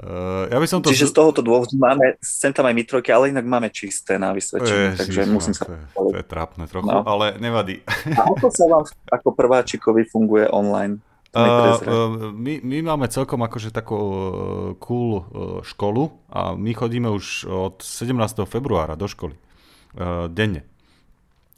ja 0.49 0.57
by 0.57 0.67
som 0.67 0.81
to... 0.81 0.89
Čiže 0.89 1.13
z 1.13 1.15
tohoto 1.21 1.45
dôvodu 1.45 1.77
máme, 1.77 2.17
sem 2.25 2.49
tam 2.49 2.65
aj 2.65 2.73
mitrojky, 2.73 3.13
ale 3.13 3.29
inak 3.29 3.45
máme 3.45 3.69
čisté 3.69 4.17
na 4.17 4.33
vysvedčenie, 4.33 4.97
Ježiš, 4.97 5.01
takže 5.05 5.21
musím 5.29 5.53
sa... 5.53 5.69
To 5.69 5.77
je, 5.77 5.85
to 6.17 6.19
je 6.25 6.25
trápne 6.25 6.65
trochu, 6.65 6.89
no. 6.89 7.05
ale 7.05 7.37
nevadí. 7.37 7.85
A 8.17 8.25
ako 8.33 8.49
sa 8.49 8.65
vám 8.65 8.85
ako 9.13 9.29
prváčikovi 9.37 10.09
funguje 10.09 10.49
online? 10.49 11.05
Uh, 11.31 12.35
my, 12.35 12.59
my 12.59 12.79
máme 12.83 13.07
celkom 13.07 13.39
akože 13.47 13.71
takú 13.71 13.95
uh, 13.95 14.21
cool 14.83 15.11
uh, 15.15 15.23
školu 15.63 16.11
a 16.27 16.59
my 16.59 16.75
chodíme 16.75 17.07
už 17.07 17.47
od 17.47 17.87
17. 17.87 18.19
februára 18.51 18.99
do 18.99 19.07
školy. 19.07 19.39
Uh, 19.95 20.27
denne. 20.27 20.67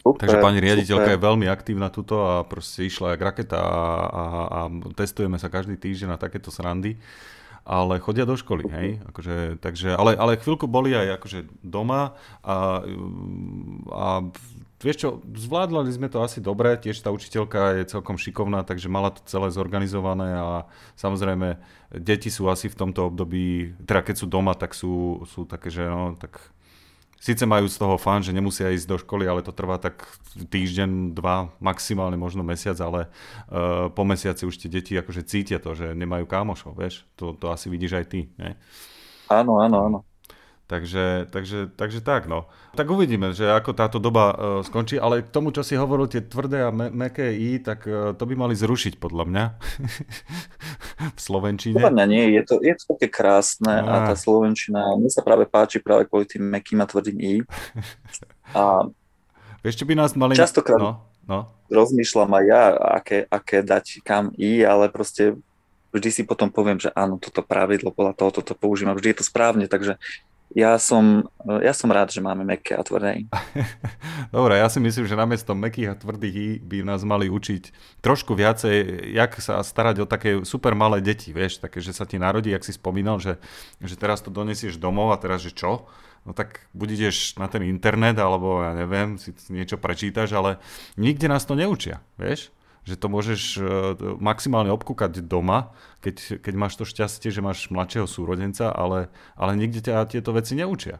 Super, 0.02 0.28
Takže 0.28 0.36
pani 0.42 0.58
riaditeľka 0.60 1.08
super. 1.08 1.16
je 1.16 1.24
veľmi 1.24 1.46
aktívna 1.48 1.88
tuto 1.88 2.20
a 2.20 2.44
proste 2.44 2.84
išla 2.84 3.14
jak 3.14 3.22
raketa 3.22 3.56
a, 3.56 3.84
a, 4.10 4.24
a 4.44 4.60
testujeme 4.98 5.38
sa 5.38 5.48
každý 5.48 5.78
týždeň 5.78 6.08
na 6.10 6.18
takéto 6.18 6.50
srandy. 6.50 6.98
Ale 7.62 8.02
chodia 8.02 8.26
do 8.26 8.34
školy, 8.34 8.66
hej? 8.66 8.88
Akože, 9.06 9.62
takže, 9.62 9.94
ale, 9.94 10.18
ale 10.18 10.34
chvíľku 10.34 10.66
boli 10.66 10.90
aj 10.98 11.22
akože 11.22 11.46
doma 11.62 12.18
a, 12.42 12.82
a 13.86 14.06
Vieš 14.82 14.96
čo, 14.98 15.08
zvládli 15.22 15.94
sme 15.94 16.10
to 16.10 16.26
asi 16.26 16.42
dobre, 16.42 16.74
tiež 16.74 17.06
tá 17.06 17.14
učiteľka 17.14 17.78
je 17.78 17.86
celkom 17.86 18.18
šikovná, 18.18 18.66
takže 18.66 18.90
mala 18.90 19.14
to 19.14 19.22
celé 19.30 19.54
zorganizované 19.54 20.34
a 20.34 20.66
samozrejme 20.98 21.54
deti 22.02 22.34
sú 22.34 22.50
asi 22.50 22.66
v 22.66 22.74
tomto 22.74 23.06
období, 23.06 23.78
teda 23.86 24.02
keď 24.02 24.14
sú 24.18 24.26
doma, 24.26 24.58
tak 24.58 24.74
sú, 24.74 25.22
sú 25.30 25.46
také, 25.46 25.70
že 25.70 25.86
no, 25.86 26.18
tak 26.18 26.42
síce 27.22 27.46
majú 27.46 27.70
z 27.70 27.78
toho 27.78 27.94
fan, 27.94 28.26
že 28.26 28.34
nemusia 28.34 28.74
ísť 28.74 28.86
do 28.90 28.96
školy, 28.98 29.30
ale 29.30 29.46
to 29.46 29.54
trvá 29.54 29.78
tak 29.78 30.02
týždeň, 30.34 31.14
dva, 31.14 31.54
maximálne 31.62 32.18
možno 32.18 32.42
mesiac, 32.42 32.74
ale 32.82 33.06
uh, 33.06 33.86
po 33.94 34.02
mesiaci 34.02 34.42
už 34.42 34.58
tie 34.58 34.66
deti 34.66 34.98
akože 34.98 35.22
cítia 35.22 35.62
to, 35.62 35.78
že 35.78 35.94
nemajú 35.94 36.26
kámošov, 36.26 36.74
vieš, 36.74 37.06
to, 37.14 37.38
to 37.38 37.54
asi 37.54 37.70
vidíš 37.70 38.02
aj 38.02 38.06
ty, 38.10 38.20
ne? 38.42 38.58
Áno, 39.30 39.62
áno, 39.62 39.78
áno. 39.86 39.98
Takže, 40.72 41.28
takže, 41.28 41.68
takže 41.76 42.00
tak, 42.00 42.24
no. 42.24 42.48
Tak 42.72 42.88
uvidíme, 42.88 43.36
že 43.36 43.44
ako 43.44 43.76
táto 43.76 44.00
doba 44.00 44.32
uh, 44.32 44.36
skončí, 44.64 44.96
ale 44.96 45.20
k 45.20 45.28
tomu, 45.28 45.52
čo 45.52 45.60
si 45.60 45.76
hovoril, 45.76 46.08
tie 46.08 46.24
tvrdé 46.24 46.64
a 46.64 46.72
me- 46.72 46.88
meké 46.88 47.28
I, 47.28 47.60
tak 47.60 47.84
uh, 47.84 48.16
to 48.16 48.24
by 48.24 48.32
mali 48.32 48.56
zrušiť, 48.56 48.96
podľa 48.96 49.28
mňa. 49.28 49.44
v 51.16 51.20
Slovenčine. 51.20 51.76
Podľa 51.76 51.92
mňa 51.92 52.06
nie, 52.08 52.24
je 52.40 52.42
to, 52.48 52.56
je 52.64 52.72
to 52.72 52.96
také 52.96 53.12
krásne 53.12 53.68
a... 53.68 53.84
a 53.84 53.96
tá 54.08 54.14
Slovenčina, 54.16 54.96
mne 54.96 55.12
sa 55.12 55.20
práve 55.20 55.44
páči 55.44 55.76
práve 55.76 56.08
kvôli 56.08 56.24
tým 56.24 56.48
mekým 56.48 56.80
a 56.80 56.88
tvrdým 56.88 57.20
I. 57.20 57.34
A 58.56 58.84
Vieš, 59.64 59.80
čo 59.80 59.88
by 59.88 59.94
nás 59.96 60.12
mali... 60.16 60.36
Častokrát 60.36 60.76
no, 60.76 61.04
no. 61.24 61.52
rozmýšľam 61.70 62.32
aj 62.36 62.44
ja, 62.48 62.64
aké, 63.00 63.18
aké 63.28 63.60
dať 63.60 64.04
kam 64.04 64.32
I, 64.36 64.60
ale 64.64 64.90
proste 64.92 65.38
vždy 65.92 66.08
si 66.10 66.22
potom 66.24 66.48
poviem, 66.48 66.80
že 66.80 66.88
áno, 66.96 67.16
toto 67.16 67.44
pravidlo 67.44 67.92
podľa 67.92 68.16
toho, 68.16 68.30
toto 68.42 68.52
používam, 68.56 68.96
vždy 68.96 69.12
je 69.12 69.18
to 69.20 69.28
správne, 69.28 69.68
takže 69.68 69.96
ja 70.52 70.76
som, 70.76 71.24
ja 71.44 71.72
som 71.72 71.88
rád, 71.88 72.12
že 72.12 72.20
máme 72.20 72.44
meké 72.44 72.76
a 72.76 72.84
tvrdé 72.84 73.24
Dobre, 74.36 74.60
ja 74.60 74.68
si 74.68 74.78
myslím, 74.80 75.08
že 75.08 75.16
namiesto 75.16 75.56
mekých 75.56 75.88
a 75.92 75.98
tvrdých 75.98 76.36
I 76.36 76.48
by 76.60 76.76
nás 76.84 77.04
mali 77.08 77.32
učiť 77.32 77.72
trošku 78.04 78.36
viacej, 78.36 79.12
jak 79.16 79.32
sa 79.40 79.64
starať 79.64 80.04
o 80.04 80.06
také 80.08 80.44
super 80.44 80.76
malé 80.76 81.00
deti, 81.00 81.32
vieš, 81.32 81.60
také, 81.60 81.80
že 81.80 81.96
sa 81.96 82.04
ti 82.04 82.20
narodí, 82.20 82.52
jak 82.52 82.64
si 82.64 82.76
spomínal, 82.76 83.16
že, 83.16 83.40
že 83.80 83.96
teraz 83.96 84.20
to 84.20 84.28
donesieš 84.28 84.76
domov 84.76 85.12
a 85.12 85.20
teraz, 85.20 85.40
že 85.40 85.56
čo? 85.56 85.88
No 86.22 86.30
tak 86.36 86.70
buď 86.70 86.88
ideš 87.02 87.34
na 87.34 87.50
ten 87.50 87.66
internet, 87.66 88.14
alebo 88.22 88.62
ja 88.62 88.76
neviem, 88.78 89.18
si 89.18 89.34
niečo 89.50 89.74
prečítaš, 89.74 90.30
ale 90.36 90.62
nikde 90.94 91.26
nás 91.26 91.42
to 91.42 91.58
neučia, 91.58 91.98
vieš? 92.14 92.54
Že 92.82 92.98
to 92.98 93.06
môžeš 93.06 93.42
uh, 93.58 93.94
maximálne 94.18 94.74
obkúkať 94.74 95.22
doma, 95.22 95.70
keď, 96.02 96.42
keď 96.42 96.54
máš 96.58 96.74
to 96.78 96.84
šťastie, 96.84 97.30
že 97.30 97.44
máš 97.44 97.70
mladšieho 97.70 98.10
súrodenca, 98.10 98.74
ale, 98.74 99.10
ale 99.38 99.54
nikde 99.54 99.86
ťa 99.86 100.10
tieto 100.10 100.34
veci 100.34 100.58
neučia. 100.58 100.98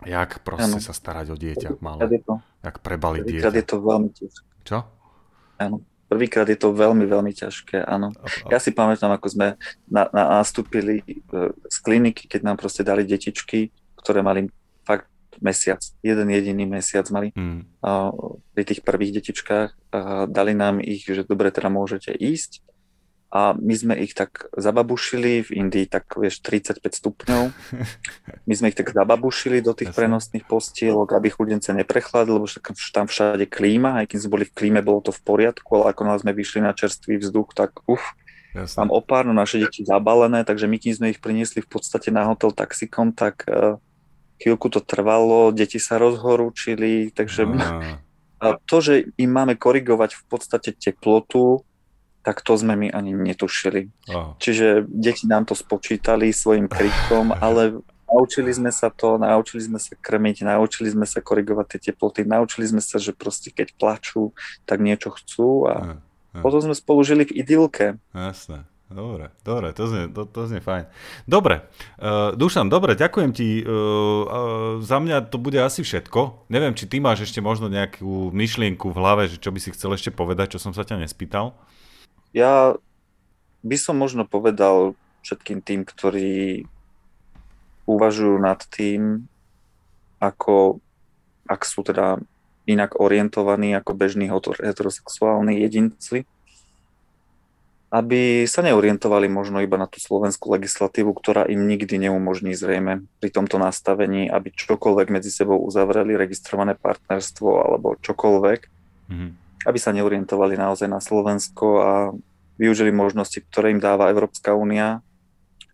Jak 0.00 0.40
proste 0.40 0.80
ano. 0.80 0.84
sa 0.84 0.96
starať 0.96 1.26
o 1.32 1.36
dieťa 1.36 1.76
malé. 1.84 2.08
To, 2.24 2.40
Jak 2.64 2.80
prebaliť 2.80 3.22
dieťa. 3.24 3.52
je 3.52 3.66
to 3.68 3.76
veľmi 3.84 4.10
ťažké. 4.16 4.48
Čo? 4.64 4.78
Áno. 5.60 5.84
Prvýkrát 6.10 6.48
je 6.50 6.58
to 6.58 6.74
veľmi, 6.74 7.06
veľmi 7.06 7.30
ťažké, 7.30 7.86
áno. 7.86 8.10
Ja 8.50 8.58
si 8.58 8.74
pamätám, 8.74 9.14
ako 9.14 9.30
sme 9.30 9.46
na, 9.86 10.10
na, 10.10 10.42
nastúpili 10.42 11.06
e, 11.06 11.22
z 11.54 11.76
kliniky, 11.86 12.26
keď 12.26 12.50
nám 12.50 12.58
proste 12.58 12.82
dali 12.82 13.06
detičky, 13.06 13.70
ktoré 13.94 14.18
mali 14.18 14.50
mesiac, 15.38 15.78
jeden 16.02 16.28
jediný 16.34 16.66
mesiac 16.66 17.06
mali 17.14 17.30
mm. 17.30 17.82
pri 18.52 18.62
tých 18.66 18.82
prvých 18.82 19.22
detičkách 19.22 19.70
dali 20.26 20.52
nám 20.58 20.82
ich, 20.82 21.06
že 21.06 21.22
dobre, 21.22 21.54
teda 21.54 21.70
môžete 21.70 22.10
ísť 22.10 22.66
a 23.30 23.54
my 23.54 23.74
sme 23.78 23.94
ich 24.02 24.10
tak 24.10 24.50
zababušili, 24.58 25.46
v 25.46 25.50
Indii 25.62 25.86
tak 25.86 26.18
vieš 26.18 26.42
35 26.42 26.82
stupňov, 26.82 27.42
my 28.48 28.54
sme 28.58 28.74
ich 28.74 28.78
tak 28.78 28.90
zababušili 28.90 29.62
do 29.62 29.70
tých 29.70 29.94
prenosných 29.94 30.42
postielok, 30.50 31.14
aby 31.14 31.30
chudence 31.30 31.70
neprechladli, 31.70 32.34
lebo 32.34 32.50
tam 32.90 33.06
všade 33.06 33.46
klíma, 33.46 34.02
aj 34.02 34.06
keď 34.10 34.18
sme 34.18 34.34
boli 34.34 34.44
v 34.50 34.54
klíme, 34.58 34.80
bolo 34.82 35.06
to 35.06 35.14
v 35.14 35.22
poriadku, 35.22 35.70
ale 35.78 35.94
ako 35.94 36.02
nás 36.10 36.26
sme 36.26 36.34
vyšli 36.34 36.66
na 36.66 36.74
čerstvý 36.74 37.22
vzduch, 37.22 37.54
tak 37.54 37.78
uf, 37.86 38.02
Jasne. 38.50 38.82
tam 38.82 38.88
opárno 38.90 39.30
naše 39.30 39.62
deti 39.62 39.86
zabalené, 39.86 40.42
takže 40.42 40.66
my 40.66 40.76
keď 40.82 40.92
sme 40.98 41.06
ich 41.14 41.22
priniesli 41.22 41.62
v 41.62 41.70
podstate 41.70 42.10
na 42.10 42.26
hotel 42.26 42.50
taxikom, 42.50 43.14
tak 43.14 43.46
uh, 43.46 43.78
chvíľku 44.40 44.72
to 44.72 44.80
trvalo, 44.80 45.52
deti 45.52 45.76
sa 45.76 46.00
rozhorúčili, 46.00 47.12
takže 47.12 47.44
a 48.40 48.56
to, 48.64 48.76
že 48.80 49.12
im 49.20 49.30
máme 49.30 49.60
korigovať 49.60 50.16
v 50.16 50.22
podstate 50.32 50.72
teplotu, 50.72 51.60
tak 52.24 52.40
to 52.40 52.56
sme 52.56 52.72
my 52.76 52.88
ani 52.88 53.12
netušili. 53.12 53.92
Aha. 54.08 54.36
Čiže 54.40 54.88
deti 54.88 55.28
nám 55.28 55.44
to 55.44 55.52
spočítali 55.52 56.32
svojim 56.32 56.68
krikom, 56.68 57.36
ale 57.44 57.84
naučili 58.08 58.48
sme 58.52 58.72
sa 58.72 58.88
to, 58.88 59.20
naučili 59.20 59.60
sme 59.60 59.76
sa 59.76 59.92
krmiť, 59.92 60.48
naučili 60.48 60.88
sme 60.88 61.04
sa 61.04 61.20
korigovať 61.20 61.66
tie 61.76 61.92
teploty, 61.92 62.24
naučili 62.24 62.64
sme 62.64 62.80
sa, 62.80 62.96
že 62.96 63.12
proste 63.12 63.52
keď 63.52 63.76
plačú, 63.76 64.32
tak 64.64 64.80
niečo 64.80 65.12
chcú 65.12 65.68
a 65.68 65.74
aha. 65.76 66.40
potom 66.40 66.64
sme 66.64 66.72
spolu 66.72 67.04
žili 67.04 67.28
v 67.28 67.44
idylke. 67.44 68.00
Jasné. 68.16 68.69
Dobre, 68.90 69.30
dobre, 69.46 69.70
to 69.70 69.86
znie, 69.86 70.10
to, 70.10 70.26
to 70.26 70.50
znie 70.50 70.58
fajn. 70.58 70.90
Dobre, 71.22 71.62
uh, 72.02 72.34
Dušan, 72.34 72.66
dobre, 72.66 72.98
ďakujem 72.98 73.30
ti. 73.30 73.62
Uh, 73.62 73.70
uh, 73.70 74.26
za 74.82 74.98
mňa 74.98 75.30
to 75.30 75.38
bude 75.38 75.54
asi 75.62 75.86
všetko. 75.86 76.50
Neviem, 76.50 76.74
či 76.74 76.90
ty 76.90 76.98
máš 76.98 77.30
ešte 77.30 77.38
možno 77.38 77.70
nejakú 77.70 78.34
myšlienku 78.34 78.90
v 78.90 78.98
hlave, 78.98 79.30
že 79.30 79.38
čo 79.38 79.54
by 79.54 79.62
si 79.62 79.70
chcel 79.70 79.94
ešte 79.94 80.10
povedať, 80.10 80.58
čo 80.58 80.62
som 80.62 80.74
sa 80.74 80.82
ťa 80.82 81.06
nespýtal? 81.06 81.54
Ja 82.34 82.74
by 83.62 83.76
som 83.78 83.94
možno 83.94 84.26
povedal 84.26 84.98
všetkým 85.22 85.62
tým, 85.62 85.86
ktorí 85.86 86.66
uvažujú 87.86 88.42
nad 88.42 88.58
tým, 88.74 89.30
ako, 90.18 90.82
ak 91.46 91.62
sú 91.62 91.86
teda 91.86 92.18
inak 92.66 92.98
orientovaní 92.98 93.70
ako 93.78 93.94
bežní 93.94 94.26
heterosexuálni 94.58 95.62
jedinci, 95.62 96.26
aby 97.90 98.46
sa 98.46 98.62
neorientovali 98.62 99.26
možno 99.26 99.58
iba 99.58 99.74
na 99.74 99.90
tú 99.90 99.98
slovenskú 99.98 100.54
legislatívu, 100.54 101.10
ktorá 101.10 101.50
im 101.50 101.66
nikdy 101.66 102.06
neumožní 102.06 102.54
zrejme 102.54 103.02
pri 103.18 103.30
tomto 103.34 103.58
nastavení, 103.58 104.30
aby 104.30 104.54
čokoľvek 104.54 105.10
medzi 105.10 105.34
sebou 105.34 105.58
uzavreli, 105.58 106.14
registrované 106.14 106.78
partnerstvo 106.78 107.50
alebo 107.58 107.98
čokoľvek, 107.98 108.60
mm-hmm. 109.10 109.30
aby 109.66 109.78
sa 109.82 109.90
neorientovali 109.90 110.54
naozaj 110.54 110.86
na 110.86 111.02
Slovensko 111.02 111.66
a 111.82 111.92
využili 112.62 112.94
možnosti, 112.94 113.42
ktoré 113.50 113.74
im 113.74 113.82
dáva 113.82 114.14
Európska 114.14 114.54
únia. 114.54 115.02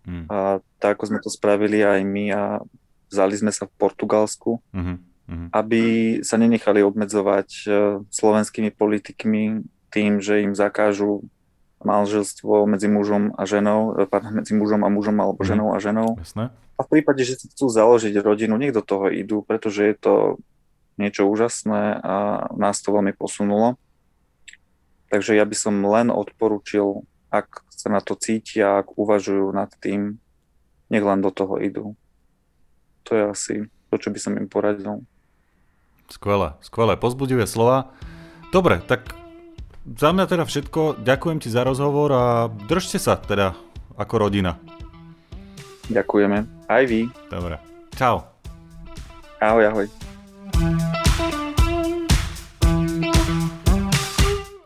Mm. 0.08 0.24
A 0.32 0.64
tak 0.80 0.96
ako 0.96 1.04
sme 1.12 1.20
to 1.20 1.28
spravili 1.28 1.84
aj 1.84 2.00
my 2.00 2.24
a 2.32 2.42
vzali 3.12 3.36
sme 3.36 3.52
sa 3.52 3.68
v 3.68 3.76
Portugalsku. 3.76 4.64
Mm-hmm. 5.26 5.50
aby 5.50 5.82
sa 6.22 6.38
nenechali 6.38 6.86
obmedzovať 6.86 7.48
uh, 7.66 7.98
slovenskými 8.14 8.70
politikmi 8.70 9.58
tým, 9.90 10.22
že 10.22 10.46
im 10.46 10.54
zakážu 10.54 11.26
manželstvo 11.86 12.66
medzi 12.66 12.90
mužom 12.90 13.30
a 13.38 13.46
ženou, 13.46 13.94
e, 13.94 14.10
pardon, 14.10 14.34
medzi 14.34 14.58
mužom 14.58 14.82
a 14.82 14.90
mužom 14.90 15.14
alebo 15.22 15.40
mm. 15.40 15.46
ženou 15.46 15.68
a 15.70 15.78
ženou. 15.78 16.08
Jasné. 16.18 16.50
A 16.76 16.80
v 16.82 16.88
prípade, 16.90 17.22
že 17.22 17.38
si 17.38 17.46
chcú 17.46 17.70
založiť 17.70 18.18
rodinu, 18.18 18.58
nech 18.58 18.74
do 18.74 18.82
toho 18.82 19.08
idú, 19.08 19.40
pretože 19.46 19.86
je 19.86 19.96
to 19.96 20.14
niečo 20.98 21.24
úžasné 21.24 22.02
a 22.02 22.14
nás 22.58 22.82
to 22.82 22.90
veľmi 22.90 23.14
posunulo. 23.14 23.78
Takže 25.08 25.38
ja 25.38 25.46
by 25.46 25.56
som 25.56 25.78
len 25.86 26.10
odporučil, 26.10 27.06
ak 27.30 27.62
sa 27.70 27.88
na 27.88 28.02
to 28.02 28.18
cítia, 28.18 28.82
ak 28.82 28.98
uvažujú 28.98 29.54
nad 29.54 29.70
tým, 29.78 30.18
nech 30.90 31.04
len 31.04 31.22
do 31.22 31.30
toho 31.30 31.62
idú. 31.62 31.94
To 33.06 33.10
je 33.14 33.22
asi 33.30 33.54
to, 33.92 33.94
čo 33.96 34.10
by 34.10 34.18
som 34.18 34.34
im 34.34 34.50
poradil. 34.50 35.06
Skvelé, 36.10 36.58
skvelé, 36.62 36.98
pozbudivé 36.98 37.46
slova. 37.46 37.94
Dobre, 38.50 38.82
tak 38.82 39.25
za 39.94 40.10
mňa 40.10 40.24
teda 40.26 40.44
všetko. 40.44 41.06
Ďakujem 41.06 41.38
ti 41.38 41.48
za 41.54 41.62
rozhovor 41.62 42.10
a 42.10 42.24
držte 42.66 42.98
sa 42.98 43.14
teda 43.14 43.54
ako 43.94 44.26
rodina. 44.26 44.58
Ďakujeme. 45.86 46.66
Aj 46.66 46.82
vy. 46.82 47.06
Dobre. 47.30 47.62
Čau. 47.94 48.26
Ahoj, 49.38 49.64
ahoj. 49.70 49.86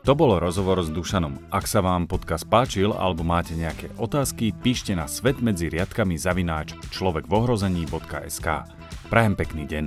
To 0.09 0.17
bol 0.17 0.41
rozhovor 0.41 0.81
s 0.81 0.89
Dušanom. 0.91 1.53
Ak 1.53 1.69
sa 1.69 1.85
vám 1.85 2.09
podcast 2.09 2.49
páčil 2.49 2.91
alebo 2.91 3.21
máte 3.23 3.53
nejaké 3.55 3.93
otázky, 4.01 4.51
píšte 4.51 4.97
na 4.97 5.05
svet 5.07 5.39
medzi 5.45 5.69
riadkami 5.69 6.17
zavináč 6.17 6.73
človekvohrození.sk. 6.91 8.49
Prajem 9.13 9.35
pekný 9.37 9.69
deň. 9.69 9.85